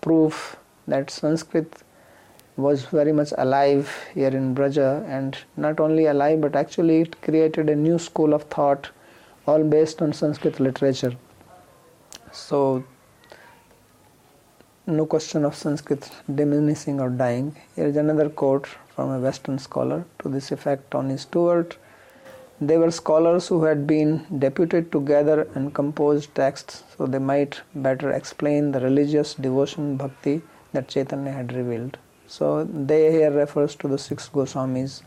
proof 0.00 0.56
that 0.86 1.10
Sanskrit 1.10 1.82
was 2.56 2.84
very 2.84 3.12
much 3.12 3.32
alive 3.38 3.90
here 4.14 4.28
in 4.28 4.54
Braja, 4.54 5.04
and 5.08 5.36
not 5.56 5.80
only 5.80 6.06
alive 6.06 6.40
but 6.40 6.54
actually 6.54 7.00
it 7.00 7.20
created 7.22 7.68
a 7.70 7.74
new 7.74 7.98
school 7.98 8.34
of 8.34 8.44
thought, 8.44 8.90
all 9.46 9.64
based 9.64 10.02
on 10.02 10.12
Sanskrit 10.12 10.60
literature. 10.60 11.16
So, 12.32 12.82
no 14.86 15.04
question 15.04 15.44
of 15.44 15.54
Sanskrit 15.54 16.10
diminishing 16.34 16.98
or 16.98 17.10
dying. 17.10 17.56
Here 17.76 17.86
is 17.86 17.96
another 17.96 18.30
quote 18.30 18.66
from 18.66 19.10
a 19.10 19.18
Western 19.18 19.58
scholar 19.58 20.06
to 20.20 20.30
this 20.30 20.50
effect 20.50 20.90
Tony 20.90 21.18
Stewart. 21.18 21.76
They 22.58 22.78
were 22.78 22.90
scholars 22.90 23.48
who 23.48 23.64
had 23.64 23.86
been 23.86 24.24
deputed 24.38 24.90
to 24.92 25.02
gather 25.02 25.46
and 25.54 25.74
compose 25.74 26.26
texts 26.26 26.84
so 26.96 27.06
they 27.06 27.18
might 27.18 27.60
better 27.74 28.10
explain 28.10 28.72
the 28.72 28.80
religious 28.80 29.34
devotion 29.34 29.96
bhakti 29.98 30.40
that 30.72 30.88
Chaitanya 30.88 31.32
had 31.32 31.52
revealed. 31.52 31.98
So 32.26 32.64
they 32.64 33.12
here 33.12 33.30
refers 33.30 33.74
to 33.76 33.88
the 33.88 33.98
six 33.98 34.30
Goswamis 34.30 35.02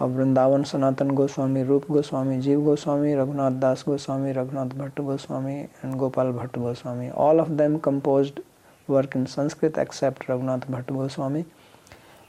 और 0.00 0.08
वृंदावन 0.10 0.62
सनातन 0.62 1.10
Goswami, 1.10 1.62
Rupa 1.62 1.90
Goswami, 1.90 2.38
Jiva 2.40 2.60
Goswami, 2.64 3.14
Raghunath 3.14 3.60
Das 3.60 3.84
Goswami, 3.88 4.32
Raghunath 4.32 4.76
Bhatt 4.78 5.00
Goswami 5.00 5.54
and 5.54 5.94
Gopal 5.96 6.32
Bhatt 6.32 6.58
Goswami. 6.58 7.10
All 7.10 7.40
of 7.40 7.50
them 7.50 7.76
compose 7.78 8.32
work 8.88 9.16
in 9.16 9.24
Sanskrit 9.26 9.78
except 9.78 10.30
Raghunath 10.30 10.70
Bhatt 10.70 10.92
Goswami. 10.92 11.44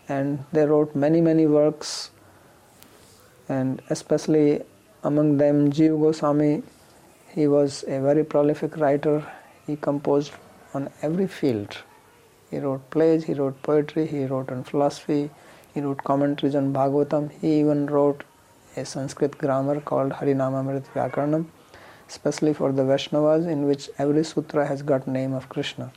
And 0.09 0.37
they 0.53 0.65
wrote 0.65 0.95
many 0.97 1.21
many 1.21 1.45
works 1.45 1.91
and 3.49 3.79
especially 3.91 4.59
among 5.03 5.37
them 5.39 5.67
Jiva 5.69 5.97
Goswami 5.99 6.53
he 7.29 7.45
was 7.47 7.83
a 7.85 7.99
very 7.99 8.23
prolific 8.33 8.77
writer 8.79 9.21
he 9.67 9.75
compose 9.83 10.29
on 10.75 10.87
every 11.03 11.25
field 11.25 11.73
he 12.51 12.59
wrote 12.59 12.81
plays 12.91 13.25
he 13.27 13.33
wrote 13.33 13.55
poetry 13.65 14.05
he 14.11 14.25
wrote 14.27 14.51
on 14.51 14.61
philosophy 14.61 15.23
he 15.75 15.81
wrote 15.81 16.03
commentaries 16.03 16.55
on 16.55 16.73
Bhagavatam 16.73 17.29
he 17.41 17.59
even 17.59 17.85
wrote 17.85 18.23
a 18.75 18.85
Sanskrit 18.85 19.37
grammar 19.37 19.79
called 19.79 20.13
Harinamamrit 20.13 20.85
Vyakaranam 20.95 21.45
especially 22.09 22.53
for 22.53 22.71
the 22.71 22.83
Vaishnavas, 22.83 23.47
in 23.47 23.65
which 23.65 23.89
every 23.97 24.23
sutra 24.23 24.67
has 24.67 24.81
got 24.81 25.07
name 25.07 25.33
of 25.33 25.49
Krishna. 25.49 25.91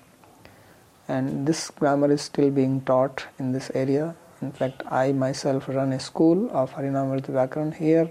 And 1.07 1.47
this 1.47 1.71
grammar 1.71 2.11
is 2.11 2.23
still 2.23 2.51
being 2.51 2.81
taught 2.83 3.27
in 3.39 3.53
this 3.53 3.71
area. 3.75 4.15
In 4.41 4.53
fact, 4.53 4.83
I 4.91 5.13
myself 5.13 5.69
run 5.69 5.93
a 5.93 6.01
school 6.01 6.51
of 6.51 6.73
Harinamrita 6.73 7.31
Vyakaran 7.31 7.75
here, 7.75 8.11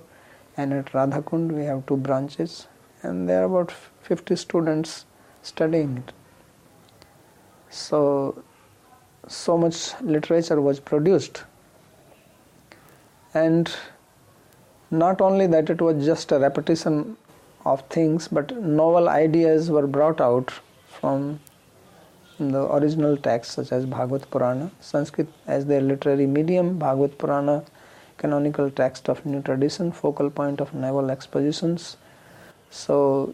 and 0.55 0.73
at 0.73 0.87
Radhakund 0.87 1.51
we 1.51 1.65
have 1.65 1.85
two 1.85 1.97
branches, 1.97 2.67
and 3.01 3.29
there 3.29 3.41
are 3.41 3.45
about 3.45 3.71
50 4.01 4.35
students 4.35 5.05
studying 5.41 5.97
it. 5.97 6.13
So, 7.69 8.43
so 9.27 9.57
much 9.57 9.99
literature 10.01 10.59
was 10.61 10.79
produced, 10.79 11.43
and 13.33 13.73
not 14.89 15.21
only 15.21 15.47
that 15.47 15.69
it 15.69 15.81
was 15.81 16.05
just 16.05 16.31
a 16.31 16.39
repetition 16.39 17.17
of 17.65 17.81
things, 17.89 18.27
but 18.27 18.55
novel 18.61 19.09
ideas 19.09 19.69
were 19.69 19.87
brought 19.87 20.21
out 20.21 20.51
from 20.87 21.39
the 22.39 22.71
original 22.73 23.17
texts 23.17 23.55
such 23.55 23.71
as 23.71 23.85
Bhagavad 23.85 24.29
Purana, 24.31 24.71
Sanskrit 24.79 25.27
as 25.47 25.65
their 25.65 25.81
literary 25.81 26.27
medium, 26.27 26.77
Bhagavad 26.77 27.17
Purana, 27.17 27.63
canonical 28.17 28.69
text 28.69 29.09
of 29.09 29.25
new 29.25 29.41
tradition, 29.41 29.91
focal 29.91 30.29
point 30.29 30.61
of 30.61 30.73
naval 30.73 31.11
expositions. 31.11 31.97
So, 32.69 33.33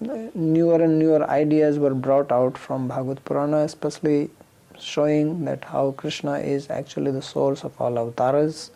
newer 0.00 0.82
and 0.82 0.98
newer 0.98 1.28
ideas 1.28 1.78
were 1.78 1.94
brought 1.94 2.32
out 2.32 2.56
from 2.56 2.88
Bhagavad 2.88 3.24
Purana, 3.24 3.58
especially 3.58 4.30
showing 4.78 5.44
that 5.44 5.64
how 5.64 5.92
Krishna 5.92 6.38
is 6.38 6.70
actually 6.70 7.10
the 7.10 7.22
source 7.22 7.64
of 7.64 7.78
all 7.80 7.98
avatars, 7.98 8.70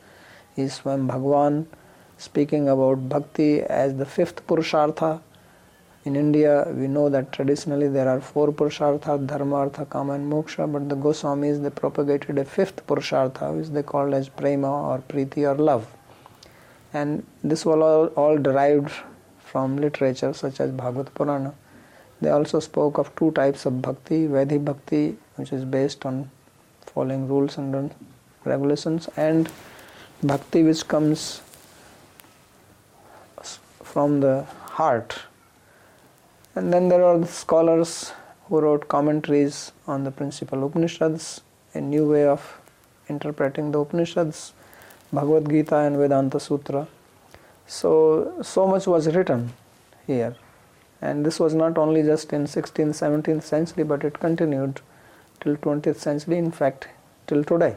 is 0.56 0.74
Swam 0.74 1.06
Bhagwan 1.06 1.66
speaking 2.16 2.68
about 2.68 3.08
bhakti 3.08 3.60
as 3.62 3.96
the 3.96 4.06
fifth 4.06 4.46
purushartha. 4.46 5.20
In 6.04 6.16
India, 6.16 6.66
we 6.70 6.86
know 6.86 7.08
that 7.08 7.32
traditionally 7.32 7.88
there 7.88 8.08
are 8.08 8.20
four 8.20 8.52
purushartha, 8.52 9.26
dharma, 9.26 9.56
artha, 9.56 9.84
kama, 9.86 10.12
and 10.14 10.30
moksha, 10.30 10.70
but 10.70 10.88
the 10.88 10.96
Goswamis 10.96 11.62
they 11.62 11.70
propagated 11.70 12.38
a 12.38 12.44
fifth 12.44 12.86
purushartha, 12.86 13.56
which 13.56 13.68
they 13.68 13.82
called 13.82 14.12
as 14.14 14.28
prema 14.28 14.70
or 14.90 14.98
priti 14.98 15.50
or 15.50 15.54
love. 15.56 15.86
And 16.92 17.26
this 17.42 17.64
was 17.64 17.80
all, 17.80 18.06
all 18.22 18.38
derived 18.38 18.92
from 19.38 19.76
literature 19.78 20.32
such 20.32 20.60
as 20.60 20.70
Bhagavad 20.70 21.12
Purana. 21.14 21.54
They 22.20 22.30
also 22.30 22.60
spoke 22.60 22.98
of 22.98 23.14
two 23.16 23.32
types 23.32 23.66
of 23.66 23.82
bhakti, 23.82 24.26
Vaidhi 24.28 24.64
bhakti, 24.64 25.16
which 25.36 25.52
is 25.52 25.64
based 25.64 26.06
on 26.06 26.30
following 26.82 27.26
rules 27.26 27.58
and 27.58 27.92
regulations, 28.44 29.08
and 29.16 29.50
bhakti 30.30 30.62
which 30.62 30.88
comes 30.88 31.42
from 33.82 34.20
the 34.20 34.44
heart. 34.76 35.18
And 36.54 36.72
then 36.72 36.88
there 36.88 37.04
are 37.04 37.18
the 37.18 37.26
scholars 37.26 38.12
who 38.46 38.60
wrote 38.60 38.88
commentaries 38.88 39.72
on 39.86 40.04
the 40.04 40.10
principal 40.10 40.64
Upanishads, 40.64 41.42
a 41.74 41.80
new 41.80 42.08
way 42.10 42.24
of 42.24 42.60
interpreting 43.08 43.72
the 43.72 43.80
Upanishads, 43.80 44.52
Bhagavad 45.12 45.48
Gita 45.48 45.76
and 45.76 45.96
Vedanta 45.96 46.40
Sutra. 46.40 46.86
So, 47.66 48.42
so 48.42 48.66
much 48.66 48.86
was 48.86 49.14
written 49.14 49.52
here. 50.06 50.36
And 51.02 51.24
this 51.26 51.38
was 51.38 51.54
not 51.54 51.76
only 51.76 52.02
just 52.02 52.32
in 52.32 52.44
16th, 52.44 52.94
17th 53.02 53.42
century, 53.42 53.84
but 53.84 54.04
it 54.04 54.20
continued 54.20 54.80
till 55.40 55.56
20th 55.56 55.96
century, 55.96 56.38
in 56.38 56.50
fact, 56.50 56.88
till 57.26 57.44
today. 57.44 57.76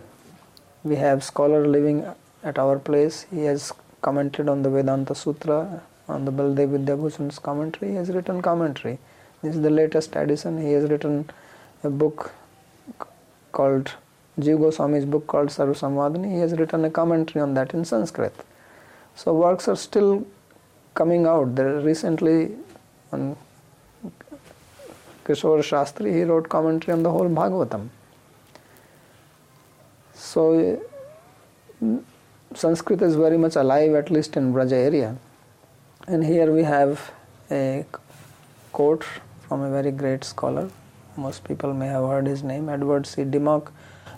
We 0.84 0.96
have 0.96 1.24
scholar 1.24 1.68
living 1.68 2.06
at 2.48 2.58
our 2.58 2.80
place. 2.80 3.26
He 3.30 3.44
has 3.44 3.74
commented 4.02 4.48
on 4.48 4.64
the 4.64 4.70
Vedanta 4.70 5.14
Sutra 5.14 5.82
on 6.08 6.26
the 6.26 6.32
Baldev 6.32 6.70
Vidyabhushan's 6.78 7.40
commentary. 7.40 7.92
He 7.92 7.98
has 7.98 8.10
written 8.10 8.42
commentary. 8.42 8.98
This 9.42 9.56
is 9.56 9.62
the 9.62 9.70
latest 9.70 10.16
edition. 10.16 10.62
He 10.62 10.72
has 10.72 10.90
written 10.90 11.30
a 11.84 11.90
book 11.90 12.32
called 13.52 13.92
Jiva 14.40 14.60
Goswami's 14.60 15.06
book 15.06 15.28
called 15.28 15.50
Sarvasamvadini. 15.50 16.32
He 16.32 16.40
has 16.40 16.54
written 16.54 16.86
a 16.86 16.90
commentary 16.90 17.42
on 17.42 17.54
that 17.56 17.74
in 17.74 17.84
Sanskrit. 17.86 18.34
So 19.16 19.34
works 19.34 19.68
are 19.68 19.76
still 19.76 20.26
coming 20.94 21.26
out. 21.26 21.56
There 21.56 21.80
recently 21.82 22.56
on 23.12 23.36
Kishore 25.26 25.64
Shastri 25.70 26.14
he 26.14 26.24
wrote 26.24 26.50
commentary 26.50 26.94
on 26.94 27.04
the 27.04 27.12
whole 27.12 27.30
Bhagavatam. 27.30 27.90
So 30.14 30.82
Sanskrit 32.54 33.02
is 33.02 33.16
very 33.16 33.38
much 33.38 33.56
alive 33.56 33.94
at 33.94 34.10
least 34.10 34.38
in 34.38 34.54
Braja 34.54 34.76
area. 34.76 35.18
And 36.08 36.24
here 36.24 36.52
we 36.52 36.64
have 36.64 37.12
a 37.52 37.86
quote 38.72 39.04
from 39.48 39.62
a 39.62 39.70
very 39.70 39.92
great 39.92 40.24
scholar. 40.24 40.70
Most 41.18 41.44
people 41.44 41.74
may 41.74 41.88
have 41.88 42.08
heard 42.08 42.26
his 42.26 42.44
name, 42.44 42.70
Edward 42.70 43.06
C. 43.06 43.24
Dimock. 43.24 43.72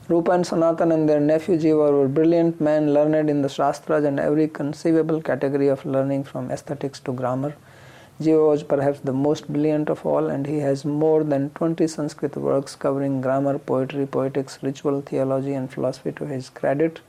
Rupa 0.07 0.31
and 0.31 0.45
Sanatan 0.45 0.91
and 0.91 1.09
their 1.09 1.19
nephew 1.19 1.57
Jiva 1.57 1.91
were 1.91 2.07
brilliant 2.07 2.61
men, 2.61 2.93
learned 2.93 3.29
in 3.29 3.41
the 3.41 3.49
Shastras 3.49 4.05
and 4.05 4.19
every 4.19 4.47
conceivable 4.47 5.21
category 5.21 5.67
of 5.67 5.85
learning 5.85 6.23
from 6.23 6.51
aesthetics 6.51 6.99
to 7.01 7.13
grammar. 7.13 7.55
Jiva 8.21 8.47
was 8.47 8.63
perhaps 8.63 8.99
the 8.99 9.13
most 9.13 9.47
brilliant 9.47 9.89
of 9.89 10.05
all, 10.05 10.27
and 10.27 10.45
he 10.45 10.59
has 10.59 10.83
more 10.85 11.23
than 11.23 11.49
20 11.51 11.87
Sanskrit 11.87 12.35
works 12.35 12.75
covering 12.75 13.21
grammar, 13.21 13.57
poetry, 13.57 14.05
poetics, 14.05 14.59
ritual, 14.61 15.01
theology, 15.01 15.53
and 15.53 15.71
philosophy 15.71 16.11
to 16.11 16.25
his 16.25 16.49
credit, 16.49 16.99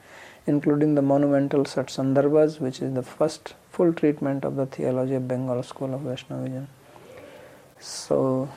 including 0.46 0.94
the 0.94 1.02
monumental 1.02 1.64
Satsandarbhas, 1.64 2.60
which 2.60 2.80
is 2.80 2.94
the 2.94 3.02
first 3.02 3.54
full 3.70 3.92
treatment 3.92 4.44
of 4.44 4.56
the 4.56 4.66
theology 4.66 5.14
of 5.14 5.28
Bengal 5.28 5.62
School 5.62 5.94
of 5.94 6.00
Vaishnavism. 6.02 6.68
So, 7.78 8.48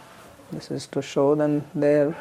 this 0.51 0.71
is 0.71 0.87
to 0.87 1.01
show 1.01 1.35
then 1.35 1.65
their 1.73 2.15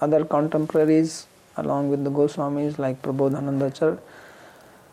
other 0.00 0.24
contemporaries 0.24 1.26
along 1.56 1.90
with 1.90 2.04
the 2.04 2.10
Goswamis 2.10 2.78
like 2.78 3.02
Prabodhananda 3.02 3.98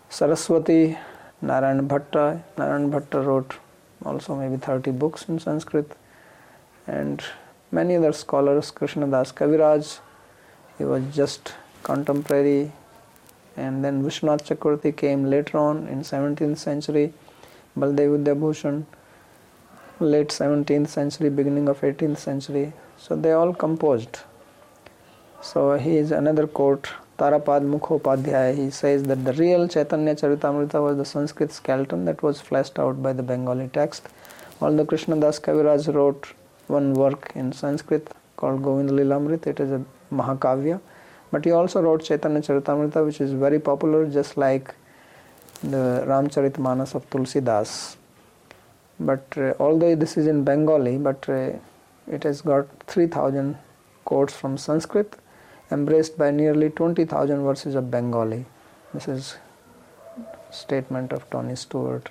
Saraswati, 0.10 0.98
Narayan 1.42 1.88
Bhatta. 1.88 2.42
Narayan 2.58 2.92
Bhatta 2.92 3.26
wrote 3.26 3.56
also 4.04 4.36
maybe 4.36 4.58
30 4.58 4.92
books 4.92 5.28
in 5.30 5.40
Sanskrit 5.40 5.92
and 6.88 7.24
many 7.72 7.96
other 7.96 8.14
scholars, 8.14 8.72
Krishnadas 8.72 9.34
Kaviraj, 9.34 10.00
he 10.78 10.86
was 10.86 11.04
just 11.16 11.54
contemporary 11.84 12.72
and 13.58 13.84
then 13.84 14.04
Vishwanath 14.04 14.44
Chakravarti 14.48 14.96
came 14.96 15.30
later 15.30 15.58
on 15.58 15.88
in 15.88 16.02
17th 16.02 16.58
century, 16.58 17.14
Baldev 17.78 18.24
Vidyabhushan, 18.24 18.86
late 20.00 20.30
17th 20.30 20.88
century, 20.88 21.30
beginning 21.30 21.68
of 21.68 21.82
18th 21.82 22.18
century. 22.18 22.74
So 22.98 23.16
they 23.16 23.32
all 23.32 23.54
composed. 23.54 24.20
So 25.42 25.78
he 25.78 25.98
is 25.98 26.12
another 26.12 26.48
quote, 26.48 26.90
Tarapad 27.18 27.64
Mukhopadhyaya, 27.70 28.56
he 28.56 28.70
says 28.70 29.04
that 29.04 29.26
the 29.26 29.34
real 29.34 29.68
Chaitanya 29.68 30.16
Charitamrita 30.16 30.82
was 30.82 30.98
the 30.98 31.06
Sanskrit 31.06 31.52
skeleton 31.52 32.06
that 32.06 32.24
was 32.24 32.40
fleshed 32.40 32.80
out 32.80 33.02
by 33.04 33.14
the 33.14 33.24
Bengali 33.24 33.70
text. 33.74 34.08
Although 34.62 34.86
Krishnadas 34.86 35.40
Kaviraj 35.42 35.94
wrote 35.94 36.34
one 36.68 36.94
work 36.94 37.32
in 37.36 37.52
Sanskrit 37.52 38.08
called 38.38 38.62
Govind 38.62 39.48
it 39.48 39.60
is 39.60 39.72
a 39.72 39.84
Mahakavya 40.14 40.80
but 41.32 41.46
he 41.46 41.52
also 41.52 41.82
wrote 41.82 42.04
Chaitanya 42.04 42.42
Charitamrita, 42.42 43.06
which 43.06 43.22
is 43.22 43.32
very 43.34 43.60
popular, 43.60 44.08
just 44.08 44.38
like 44.38 44.74
the 45.62 46.04
Ramcharitmanas 46.08 46.96
of 46.96 47.10
Tulsidas. 47.10 47.98
But 49.00 49.26
uh, 49.38 49.54
although 49.60 49.96
this 49.96 50.18
is 50.18 50.28
in 50.28 50.44
Bengali, 50.44 50.98
but 50.98 51.28
uh, 51.30 51.52
it 52.08 52.24
has 52.24 52.42
got 52.42 52.68
3000 52.88 53.58
quotes 54.06 54.36
from 54.36 54.58
Sanskrit, 54.58 55.16
embraced 55.72 56.18
by 56.18 56.32
nearly 56.32 56.70
20,000 56.70 57.44
verses 57.44 57.76
of 57.76 57.92
Bengali. 57.92 58.46
This 58.94 59.08
is 59.08 59.38
statement 60.52 61.14
of 61.14 61.30
Tony 61.30 61.56
Stewart. 61.56 62.10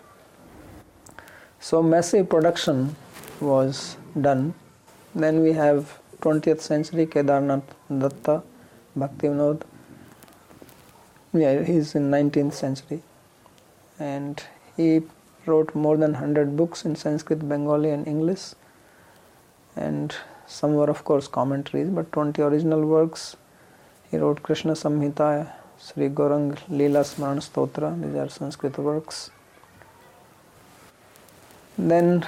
So 1.58 1.82
massive 1.82 2.28
production 2.28 2.94
was 3.40 3.96
done. 4.20 4.54
Then 5.14 5.42
we 5.42 5.52
have 5.52 5.98
20th 6.20 6.60
century 6.60 7.06
Kedarnath 7.06 7.64
Datta 7.90 8.42
Bhaktivinoda. 8.96 9.62
Yeah, 11.32 11.62
he's 11.62 11.94
in 11.94 12.10
19th 12.10 12.54
century, 12.54 13.02
and 13.98 14.42
he 14.76 15.02
wrote 15.44 15.74
more 15.74 15.96
than 15.96 16.12
100 16.12 16.56
books 16.56 16.84
in 16.84 16.96
Sanskrit, 16.96 17.46
Bengali, 17.48 17.90
and 17.90 18.06
English. 18.06 18.54
And 19.76 20.14
some 20.46 20.74
were, 20.74 20.88
of 20.88 21.04
course, 21.04 21.28
commentaries, 21.28 21.90
but 21.90 22.10
20 22.12 22.40
original 22.42 22.84
works. 22.84 23.36
He 24.10 24.16
wrote 24.16 24.42
Krishna 24.42 24.72
Samhita, 24.72 25.52
Sri 25.78 26.08
Gaurang 26.08 26.56
Leela 26.70 27.04
Smaran 27.04 27.40
Stotra, 27.40 28.00
these 28.00 28.16
are 28.16 28.28
Sanskrit 28.28 28.78
works. 28.78 29.30
Then 31.76 32.26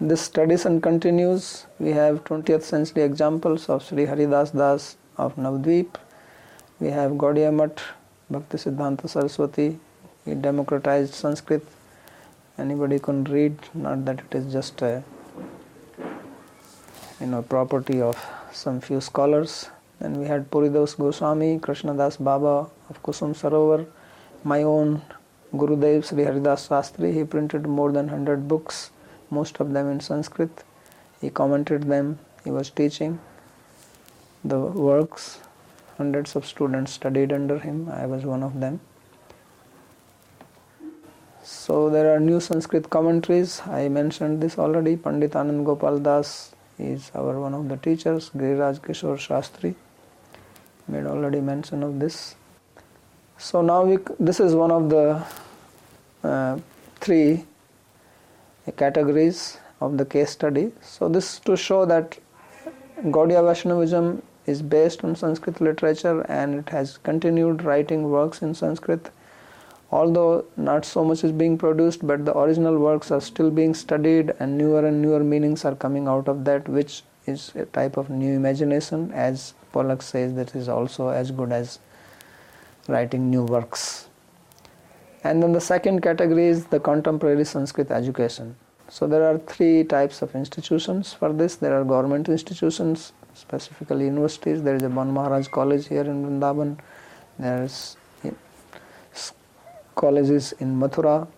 this 0.00 0.28
tradition 0.28 0.80
continues. 0.80 1.66
We 1.78 1.90
have 1.90 2.22
20th 2.24 2.62
century 2.62 3.02
examples 3.02 3.68
of 3.68 3.82
Sri 3.82 4.04
Haridas 4.04 4.50
Das 4.50 4.96
of 5.16 5.36
Navdvip, 5.36 5.96
we 6.80 6.88
have 6.88 7.12
Gaudiya 7.12 7.52
Math, 7.52 7.82
Bhakti 8.30 8.58
Siddhanta 8.58 9.08
Saraswati, 9.08 9.78
he 10.24 10.34
democratized 10.34 11.14
Sanskrit 11.14 11.66
anybody 12.58 12.98
can 12.98 13.24
read, 13.24 13.56
not 13.74 14.04
that 14.04 14.20
it 14.20 14.34
is 14.34 14.52
just 14.52 14.82
a 14.82 15.02
you 17.20 17.26
know 17.26 17.42
property 17.42 18.00
of 18.00 18.24
some 18.52 18.80
few 18.80 19.00
scholars. 19.00 19.70
Then 20.00 20.18
we 20.18 20.26
had 20.26 20.50
Puridas 20.50 20.96
Goswami, 20.98 21.58
Krishnadas 21.58 22.22
Baba 22.22 22.68
of 22.90 23.02
Kusum 23.02 23.34
Sarovar, 23.34 23.86
my 24.44 24.62
own 24.62 25.02
Gurudev 25.54 26.04
Sri 26.04 26.24
Haridas 26.24 26.68
Shastri. 26.68 27.12
He 27.14 27.24
printed 27.24 27.66
more 27.66 27.92
than 27.92 28.06
100 28.06 28.48
books, 28.48 28.90
most 29.30 29.60
of 29.60 29.72
them 29.72 29.90
in 29.90 30.00
Sanskrit. 30.00 30.64
He 31.20 31.30
commented 31.30 31.84
them, 31.84 32.18
he 32.44 32.50
was 32.50 32.70
teaching 32.70 33.20
the 34.44 34.58
works. 34.58 35.40
Hundreds 35.98 36.34
of 36.36 36.46
students 36.46 36.92
studied 36.92 37.32
under 37.32 37.58
him. 37.58 37.88
I 37.88 38.06
was 38.06 38.24
one 38.24 38.42
of 38.42 38.58
them. 38.60 38.80
So 41.42 41.90
there 41.90 42.14
are 42.14 42.20
new 42.20 42.40
Sanskrit 42.40 42.88
commentaries. 42.88 43.60
I 43.66 43.88
mentioned 43.88 44.40
this 44.40 44.58
already. 44.58 44.96
Pandit 44.96 45.32
Anand 45.32 45.64
Gopal 45.64 45.98
Das 45.98 46.54
is 46.78 47.10
our 47.14 47.38
one 47.38 47.54
of 47.54 47.68
the 47.68 47.76
teachers. 47.76 48.30
Giriraj 48.30 48.80
Kishore 48.80 49.16
Shastri 49.16 49.74
made 50.88 51.06
already 51.06 51.40
mention 51.40 51.82
of 51.82 51.98
this. 52.00 52.36
So 53.38 53.60
now 53.60 53.84
we, 53.84 53.98
this 54.18 54.40
is 54.40 54.54
one 54.54 54.70
of 54.70 54.88
the 54.88 55.24
uh, 56.22 56.58
three 57.00 57.44
categories 58.76 59.58
of 59.80 59.98
the 59.98 60.04
case 60.04 60.30
study. 60.30 60.72
So 60.80 61.08
this 61.08 61.40
to 61.40 61.56
show 61.56 61.84
that 61.86 62.18
Gaudiya 63.04 63.44
Vaishnavism 63.44 64.22
is 64.46 64.62
based 64.62 65.04
on 65.04 65.14
Sanskrit 65.14 65.60
literature 65.60 66.20
and 66.22 66.54
it 66.54 66.68
has 66.70 66.98
continued 66.98 67.62
writing 67.62 68.10
works 68.10 68.42
in 68.42 68.54
Sanskrit. 68.54 69.10
Although 69.90 70.46
not 70.56 70.84
so 70.84 71.04
much 71.04 71.22
is 71.22 71.32
being 71.32 71.58
produced, 71.58 72.06
but 72.06 72.24
the 72.24 72.36
original 72.36 72.78
works 72.78 73.10
are 73.10 73.20
still 73.20 73.50
being 73.50 73.74
studied 73.74 74.32
and 74.38 74.56
newer 74.56 74.86
and 74.86 75.02
newer 75.02 75.22
meanings 75.22 75.64
are 75.64 75.74
coming 75.74 76.08
out 76.08 76.28
of 76.28 76.44
that, 76.46 76.68
which 76.68 77.02
is 77.26 77.52
a 77.54 77.66
type 77.66 77.96
of 77.96 78.10
new 78.10 78.34
imagination, 78.34 79.12
as 79.12 79.54
Pollock 79.72 80.02
says, 80.02 80.34
that 80.34 80.54
is 80.54 80.68
also 80.68 81.08
as 81.08 81.30
good 81.30 81.52
as 81.52 81.78
writing 82.88 83.30
new 83.30 83.44
works. 83.44 84.08
And 85.24 85.42
then 85.42 85.52
the 85.52 85.60
second 85.60 86.00
category 86.00 86.46
is 86.46 86.66
the 86.66 86.80
contemporary 86.80 87.44
Sanskrit 87.44 87.90
education. 87.90 88.56
So 88.88 89.06
there 89.06 89.22
are 89.22 89.38
three 89.38 89.84
types 89.84 90.20
of 90.20 90.34
institutions 90.34 91.12
for 91.12 91.32
this. 91.32 91.56
There 91.56 91.78
are 91.78 91.84
government 91.84 92.28
institutions, 92.28 93.12
specifically 93.34 94.04
universities. 94.06 94.62
There 94.62 94.74
is 94.74 94.82
a 94.82 94.88
Ban 94.88 95.12
Maharaj 95.12 95.48
College 95.48 95.88
here 95.88 96.02
in 96.02 96.24
Vrindavan. 96.24 96.78
There's 97.38 97.96
colleges 99.94 100.52
in 100.60 100.78
Mathura. 100.78 101.28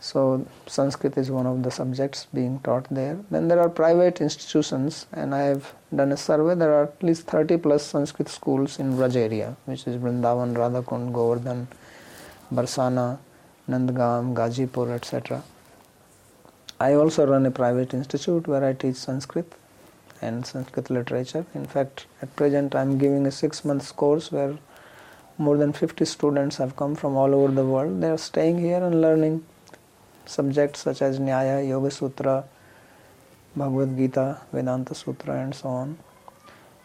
So 0.00 0.46
Sanskrit 0.66 1.16
is 1.18 1.30
one 1.30 1.46
of 1.46 1.62
the 1.64 1.70
subjects 1.70 2.26
being 2.32 2.60
taught 2.60 2.86
there. 2.88 3.18
Then 3.30 3.48
there 3.48 3.60
are 3.60 3.68
private 3.68 4.20
institutions, 4.20 5.06
and 5.12 5.34
I 5.34 5.40
have 5.40 5.74
done 5.94 6.12
a 6.12 6.16
survey. 6.16 6.54
There 6.54 6.72
are 6.72 6.84
at 6.84 7.02
least 7.02 7.26
30 7.26 7.56
plus 7.58 7.84
Sanskrit 7.84 8.28
schools 8.28 8.78
in 8.78 8.92
Braj 8.92 9.16
area, 9.16 9.56
which 9.64 9.86
is 9.88 9.96
Vrindavan, 9.96 10.54
Radhakund, 10.54 11.12
Govardhan, 11.12 11.66
Barsana, 12.52 13.18
Nandgaon, 13.68 14.34
Gajipur, 14.34 14.94
etc. 14.94 15.42
I 16.78 16.94
also 16.94 17.26
run 17.26 17.44
a 17.46 17.50
private 17.50 17.92
institute 17.92 18.46
where 18.46 18.64
I 18.64 18.72
teach 18.72 18.94
Sanskrit 18.94 19.52
and 20.20 20.46
Sanskrit 20.46 20.90
literature. 20.90 21.44
In 21.54 21.66
fact, 21.66 22.06
at 22.22 22.34
present 22.36 22.74
I 22.74 22.82
am 22.82 22.98
giving 22.98 23.26
a 23.26 23.30
six 23.30 23.64
months 23.64 23.92
course 23.92 24.30
where 24.32 24.58
more 25.38 25.56
than 25.56 25.72
50 25.72 26.04
students 26.04 26.56
have 26.56 26.76
come 26.76 26.94
from 26.94 27.16
all 27.16 27.34
over 27.34 27.52
the 27.52 27.64
world. 27.64 28.00
They 28.00 28.10
are 28.10 28.18
staying 28.18 28.58
here 28.58 28.82
and 28.82 29.00
learning 29.00 29.44
subjects 30.26 30.80
such 30.80 31.00
as 31.00 31.18
Nyaya, 31.18 31.66
Yoga 31.66 31.90
Sutra, 31.90 32.44
Bhagavad 33.56 33.96
Gita, 33.96 34.40
Vedanta 34.52 34.94
Sutra, 34.94 35.42
and 35.42 35.54
so 35.54 35.68
on. 35.68 35.98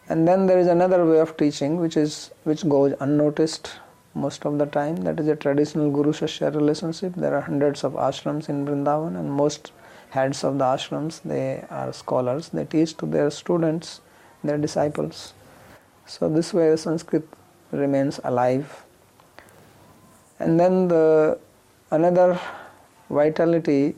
And 0.10 0.28
then 0.28 0.48
there 0.48 0.60
is 0.60 0.67
another 0.67 1.06
way 1.06 1.19
of 1.19 1.36
teaching 1.38 1.78
which 1.78 1.98
is 1.98 2.32
which 2.43 2.67
goes 2.67 2.93
unnoticed 3.00 3.72
most 4.13 4.46
of 4.46 4.58
the 4.60 4.65
time. 4.65 4.98
That 4.98 5.19
is 5.19 5.28
a 5.28 5.36
traditional 5.36 5.89
Guru 5.91 6.12
Shishya 6.12 6.54
relationship. 6.54 7.13
There 7.15 7.36
are 7.36 7.41
hundreds 7.41 7.84
of 7.84 7.93
ashrams 7.93 8.50
in 8.50 8.65
Vrindavan, 8.65 9.17
and 9.19 9.32
most 9.32 9.72
heads 10.13 10.43
of 10.43 10.58
the 10.60 10.65
ashrams 10.65 11.21
they 11.23 11.65
are 11.69 11.91
scholars. 11.91 12.49
They 12.49 12.65
teach 12.65 12.95
to 12.97 13.06
their 13.06 13.30
students 13.32 14.02
their 14.43 14.58
disciples. 14.58 15.34
So 16.06 16.30
this 16.30 16.54
way 16.54 16.76
sanskrit 16.76 17.28
remains 17.71 18.19
alive. 18.23 18.84
And 20.39 20.60
then 20.60 20.88
the 20.88 21.39
another 21.91 22.39
vitality 23.10 23.95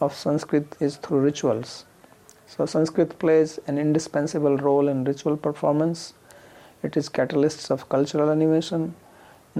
of 0.00 0.14
sanskrit 0.14 0.76
is 0.80 0.96
through 0.96 1.20
rituals. 1.20 1.84
So 2.46 2.66
sanskrit 2.66 3.18
plays 3.18 3.58
an 3.66 3.78
indispensable 3.78 4.56
role 4.56 4.88
in 4.88 5.04
ritual 5.04 5.36
performance. 5.36 6.14
It 6.82 6.96
is 6.96 7.08
catalysts 7.08 7.70
of 7.70 7.88
cultural 7.88 8.30
animation 8.30 8.94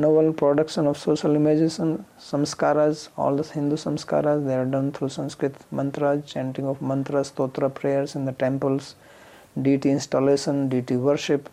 novel 0.01 0.33
production 0.33 0.87
of 0.87 0.97
social 0.99 1.35
images 1.37 1.79
and 1.79 2.05
samskaras, 2.19 3.09
all 3.17 3.37
the 3.37 3.43
Hindu 3.43 3.77
samskaras, 3.77 4.47
they 4.47 4.55
are 4.55 4.65
done 4.65 4.93
through 4.93 5.11
Sanskrit 5.11 5.55
mantras, 5.71 6.25
chanting 6.25 6.67
of 6.67 6.81
mantras, 6.81 7.31
stotra 7.31 7.73
prayers 7.73 8.15
in 8.15 8.25
the 8.25 8.33
temples, 8.33 8.95
deity 9.61 9.91
installation, 9.91 10.69
deity 10.69 10.97
worship. 10.97 11.49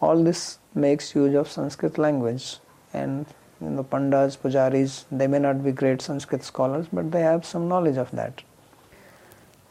All 0.00 0.22
this 0.22 0.58
makes 0.74 1.14
use 1.14 1.34
of 1.34 1.50
Sanskrit 1.50 1.98
language. 1.98 2.58
And 2.92 3.26
you 3.60 3.70
know, 3.70 3.84
pandas, 3.84 4.36
pujaris, 4.36 5.04
they 5.10 5.26
may 5.26 5.38
not 5.38 5.64
be 5.64 5.72
great 5.72 6.02
Sanskrit 6.02 6.42
scholars, 6.42 6.86
but 6.92 7.10
they 7.12 7.22
have 7.22 7.44
some 7.46 7.68
knowledge 7.68 7.96
of 7.96 8.10
that. 8.12 8.42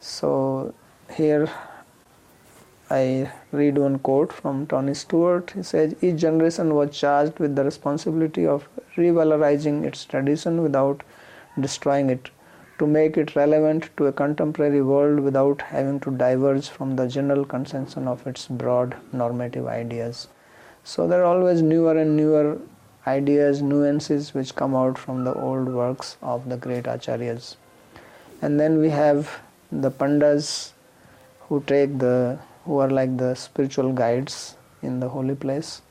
So 0.00 0.74
here 1.14 1.48
I 2.88 3.32
read 3.50 3.78
one 3.78 3.98
quote 3.98 4.32
from 4.32 4.68
Tony 4.68 4.94
Stewart. 4.94 5.50
He 5.50 5.64
says, 5.64 5.96
Each 6.00 6.16
generation 6.16 6.72
was 6.74 6.96
charged 6.96 7.40
with 7.40 7.56
the 7.56 7.64
responsibility 7.64 8.46
of 8.46 8.68
revalorizing 8.96 9.84
its 9.84 10.04
tradition 10.04 10.62
without 10.62 11.02
destroying 11.58 12.10
it, 12.10 12.30
to 12.78 12.86
make 12.86 13.16
it 13.16 13.34
relevant 13.34 13.90
to 13.96 14.06
a 14.06 14.12
contemporary 14.12 14.82
world 14.82 15.18
without 15.18 15.62
having 15.62 15.98
to 16.00 16.12
diverge 16.12 16.68
from 16.68 16.94
the 16.94 17.08
general 17.08 17.44
consensus 17.44 17.96
of 18.06 18.24
its 18.26 18.46
broad 18.46 18.94
normative 19.12 19.66
ideas. 19.66 20.28
So 20.84 21.08
there 21.08 21.24
are 21.24 21.36
always 21.36 21.62
newer 21.62 21.98
and 21.98 22.16
newer 22.16 22.58
ideas, 23.04 23.62
nuances 23.62 24.32
which 24.32 24.54
come 24.54 24.76
out 24.76 24.96
from 24.96 25.24
the 25.24 25.34
old 25.34 25.68
works 25.68 26.16
of 26.22 26.48
the 26.48 26.56
great 26.56 26.84
acharyas. 26.84 27.56
And 28.42 28.60
then 28.60 28.78
we 28.78 28.90
have 28.90 29.40
the 29.72 29.90
pandas 29.90 30.72
who 31.48 31.62
take 31.66 31.98
the 31.98 32.38
who 32.66 32.78
are 32.78 32.90
like 32.90 33.16
the 33.16 33.34
spiritual 33.34 33.92
guides 33.92 34.56
in 34.82 35.00
the 35.00 35.08
holy 35.08 35.34
place. 35.34 35.82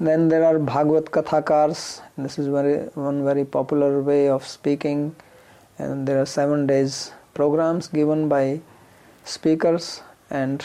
Then 0.00 0.28
there 0.28 0.44
are 0.44 0.58
Bhagavad 0.58 1.06
Kathakars. 1.06 2.00
This 2.18 2.38
is 2.38 2.48
very 2.48 2.78
one 2.94 3.24
very 3.24 3.44
popular 3.44 4.02
way 4.02 4.28
of 4.28 4.46
speaking, 4.46 5.14
and 5.78 6.08
there 6.08 6.20
are 6.20 6.26
seven 6.26 6.66
days 6.66 7.12
programs 7.32 7.88
given 7.88 8.28
by 8.28 8.60
speakers. 9.24 10.02
And 10.30 10.64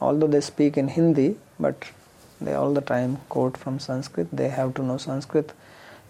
although 0.00 0.26
they 0.26 0.40
speak 0.40 0.76
in 0.76 0.88
Hindi, 0.88 1.36
but 1.60 1.92
they 2.40 2.54
all 2.54 2.74
the 2.74 2.80
time 2.80 3.18
quote 3.28 3.56
from 3.56 3.78
Sanskrit. 3.78 4.28
They 4.32 4.48
have 4.48 4.74
to 4.74 4.82
know 4.82 4.96
Sanskrit, 4.96 5.52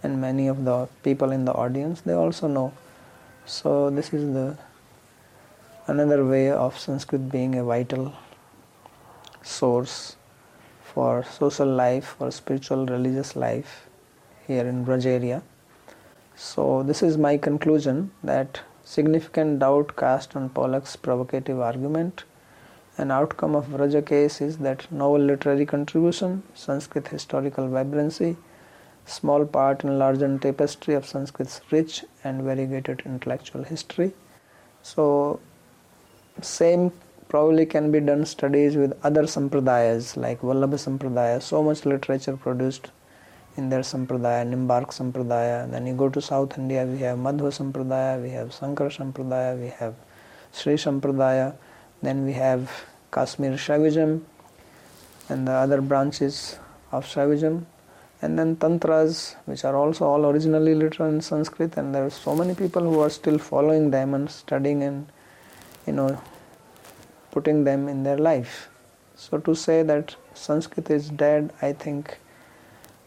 and 0.03 0.21
many 0.21 0.49
of 0.49 0.65
the 0.65 0.89
people 1.03 1.31
in 1.33 1.45
the 1.45 1.53
audience 1.53 2.01
they 2.01 2.15
also 2.15 2.49
know. 2.49 2.73
So 3.45 3.91
this 3.91 4.13
is 4.13 4.33
the 4.33 4.57
another 5.89 6.25
way 6.25 6.51
of 6.51 6.79
Sanskrit 6.79 7.31
being 7.33 7.55
a 7.55 7.65
vital 7.65 8.13
source 9.43 10.17
for 10.83 11.25
social 11.25 11.67
life, 11.67 12.17
for 12.19 12.31
spiritual 12.31 12.85
religious 12.85 13.35
life 13.35 13.89
here 14.47 14.67
in 14.67 14.85
Braj 14.85 15.07
area. 15.07 15.43
So, 16.37 16.83
this 16.83 17.03
is 17.03 17.17
my 17.17 17.39
conclusion 17.39 18.11
that 18.23 18.61
significant 18.85 19.59
doubt 19.61 19.97
cast 19.97 20.37
on 20.37 20.51
Pollock's 20.51 20.95
provocative 20.95 21.59
argument. 21.59 22.25
An 22.99 23.11
outcome 23.11 23.55
of 23.55 23.67
Vraja 23.69 24.05
case 24.05 24.41
is 24.43 24.59
that 24.59 24.91
novel 24.93 25.21
literary 25.21 25.65
contribution, 25.65 26.43
Sanskrit 26.55 27.09
historical 27.09 27.69
vibrancy, 27.69 28.37
small 29.07 29.47
part 29.47 29.85
in 29.85 29.99
larger 29.99 30.37
tapestry 30.39 30.95
of 30.95 31.07
Sanskrit's 31.07 31.61
rich 31.71 32.05
and 32.25 32.43
variegated 32.43 33.03
intellectual 33.07 33.63
history. 33.63 34.13
So, 34.83 35.41
same 36.45 36.93
probably 37.29 37.67
can 37.67 37.91
be 37.91 38.01
done 38.01 38.25
studies 38.25 38.77
with 38.77 38.97
other 39.03 39.25
sampradayas 39.25 40.17
like 40.17 40.41
Vallabha 40.41 40.79
Sampradaya. 40.85 41.43
So 41.43 41.63
much 41.63 41.85
literature 41.85 42.37
produced 42.37 42.91
in 43.57 43.69
their 43.69 43.81
sampradaya, 43.81 44.47
Nimbark 44.47 44.89
Sampradaya. 44.89 45.71
Then 45.71 45.87
you 45.87 45.95
go 45.95 46.09
to 46.09 46.21
South 46.23 46.57
India, 46.57 46.87
we 46.87 46.99
have 46.99 47.19
Madhva 47.19 47.51
Sampradaya, 47.51 48.23
we 48.23 48.31
have 48.31 48.53
Sankara 48.55 48.89
Sampradaya, 48.89 49.61
we 49.61 49.69
have 49.69 49.95
Sri 50.53 50.75
Sampradaya. 50.75 51.55
Then 52.03 52.25
we 52.25 52.33
have 52.33 52.71
Kashmir 53.11 53.53
Shaivism 53.53 54.23
and 55.29 55.49
the 55.49 55.53
other 55.53 55.81
branches 55.81 56.59
of 56.93 57.05
Shaivism. 57.05 57.67
and 58.21 58.39
then 58.39 58.57
tantras 58.57 59.37
which 59.47 59.65
are 59.65 59.77
also 59.77 60.05
all 60.05 60.27
originally 60.27 60.75
written 60.75 61.07
in 61.15 61.21
sanskrit 61.21 61.77
and 61.77 61.95
there 61.95 62.05
are 62.05 62.11
so 62.11 62.35
many 62.35 62.55
people 62.55 62.83
who 62.83 62.99
are 63.01 63.11
still 63.11 63.39
following 63.39 63.91
them 63.91 64.15
and 64.15 64.29
studying 64.29 64.83
and 64.83 65.07
you 65.89 65.97
know 65.99 66.09
putting 67.33 67.65
them 67.65 67.89
in 67.89 68.03
their 68.05 68.19
life. 68.31 68.69
So 69.17 69.39
to 69.39 69.55
say 69.55 69.83
that 69.83 70.15
sanskrit 70.35 70.91
is 70.97 71.09
dead 71.23 71.53
i 71.69 71.73
think 71.73 72.19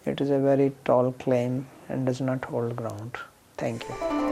it 0.06 0.20
is 0.26 0.30
a 0.30 0.40
very 0.40 0.72
tall 0.84 1.14
claim 1.24 1.68
and 1.88 2.06
does 2.06 2.22
not 2.22 2.46
hold 2.46 2.76
ground. 2.76 3.18
Thank 3.58 3.88
you 3.88 4.31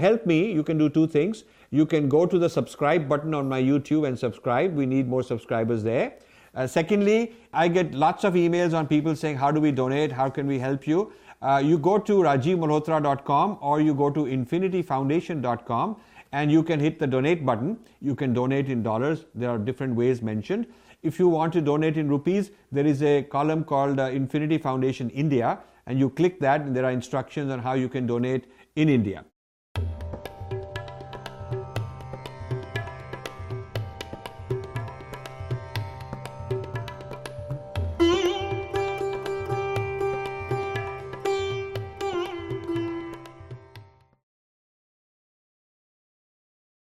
help 0.00 0.26
me, 0.26 0.52
you 0.52 0.62
can 0.62 0.78
do 0.78 0.88
two 0.88 1.06
things. 1.06 1.44
You 1.70 1.86
can 1.86 2.08
go 2.08 2.26
to 2.26 2.38
the 2.38 2.48
subscribe 2.48 3.08
button 3.08 3.34
on 3.34 3.48
my 3.48 3.62
YouTube 3.62 4.06
and 4.08 4.18
subscribe. 4.18 4.74
We 4.74 4.86
need 4.86 5.08
more 5.08 5.22
subscribers 5.22 5.84
there. 5.84 6.14
Uh, 6.54 6.66
secondly, 6.66 7.32
I 7.52 7.68
get 7.68 7.94
lots 7.94 8.24
of 8.24 8.34
emails 8.34 8.74
on 8.76 8.88
people 8.88 9.14
saying, 9.14 9.36
How 9.36 9.50
do 9.52 9.60
we 9.60 9.70
donate? 9.70 10.10
How 10.10 10.28
can 10.28 10.46
we 10.46 10.58
help 10.58 10.86
you? 10.86 11.12
Uh, 11.40 11.62
you 11.64 11.78
go 11.78 11.98
to 11.98 12.12
rajivmalhotra.com 12.14 13.58
or 13.60 13.80
you 13.80 13.94
go 13.94 14.10
to 14.10 14.24
infinityfoundation.com 14.24 15.96
and 16.32 16.52
you 16.52 16.62
can 16.62 16.80
hit 16.80 16.98
the 16.98 17.06
donate 17.06 17.46
button. 17.46 17.78
You 18.00 18.14
can 18.14 18.32
donate 18.32 18.68
in 18.68 18.82
dollars. 18.82 19.24
There 19.34 19.48
are 19.50 19.58
different 19.58 19.94
ways 19.94 20.22
mentioned. 20.22 20.66
If 21.02 21.18
you 21.18 21.28
want 21.28 21.52
to 21.54 21.60
donate 21.60 21.96
in 21.96 22.08
rupees, 22.08 22.50
there 22.70 22.86
is 22.86 23.02
a 23.02 23.22
column 23.22 23.64
called 23.64 23.98
uh, 23.98 24.04
Infinity 24.04 24.58
Foundation 24.58 25.08
India, 25.10 25.58
and 25.86 25.98
you 25.98 26.10
click 26.10 26.40
that, 26.40 26.60
and 26.60 26.76
there 26.76 26.84
are 26.84 26.90
instructions 26.90 27.50
on 27.50 27.58
how 27.58 27.72
you 27.72 27.88
can 27.88 28.06
donate 28.06 28.44
in 28.76 28.88
India. 28.90 29.24